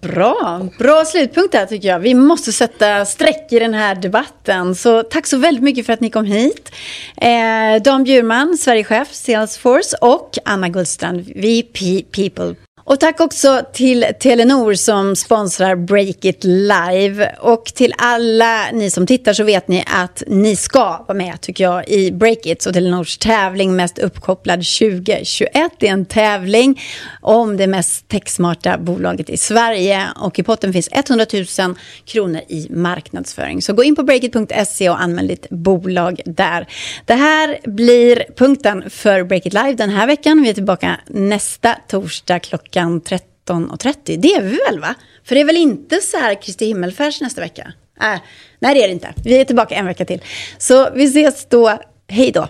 [0.00, 1.98] Bra, bra slutpunkt där tycker jag.
[1.98, 4.74] Vi måste sätta streck i den här debatten.
[4.74, 6.72] Så tack så väldigt mycket för att ni kom hit.
[7.16, 12.54] Eh, Dan Bjurman, Sverigechef Salesforce och Anna Gullstrand, VP People
[12.90, 17.34] och tack också till Telenor som sponsrar Break It Live.
[17.40, 21.64] Och till alla ni som tittar så vet ni att ni ska vara med tycker
[21.64, 22.62] jag i Break It.
[22.62, 25.72] Så Telenors tävling Mest uppkopplad 2021.
[25.78, 26.80] Det är en tävling
[27.20, 30.06] om det mest techsmarta bolaget i Sverige.
[30.16, 31.26] Och i potten finns 100
[31.58, 31.74] 000
[32.04, 33.62] kronor i marknadsföring.
[33.62, 36.66] Så gå in på breakit.se och anmäl ditt bolag där.
[37.04, 40.42] Det här blir punkten för Break It Live den här veckan.
[40.42, 44.16] Vi är tillbaka nästa torsdag klockan klockan 13.30.
[44.16, 44.94] Det är vi väl va?
[45.24, 47.72] För det är väl inte så här Kristi himmelfärds nästa vecka?
[48.00, 48.20] Äh,
[48.58, 49.14] nej, det är det inte.
[49.24, 50.22] Vi är tillbaka en vecka till.
[50.58, 51.78] Så vi ses då.
[52.08, 52.48] Hej då.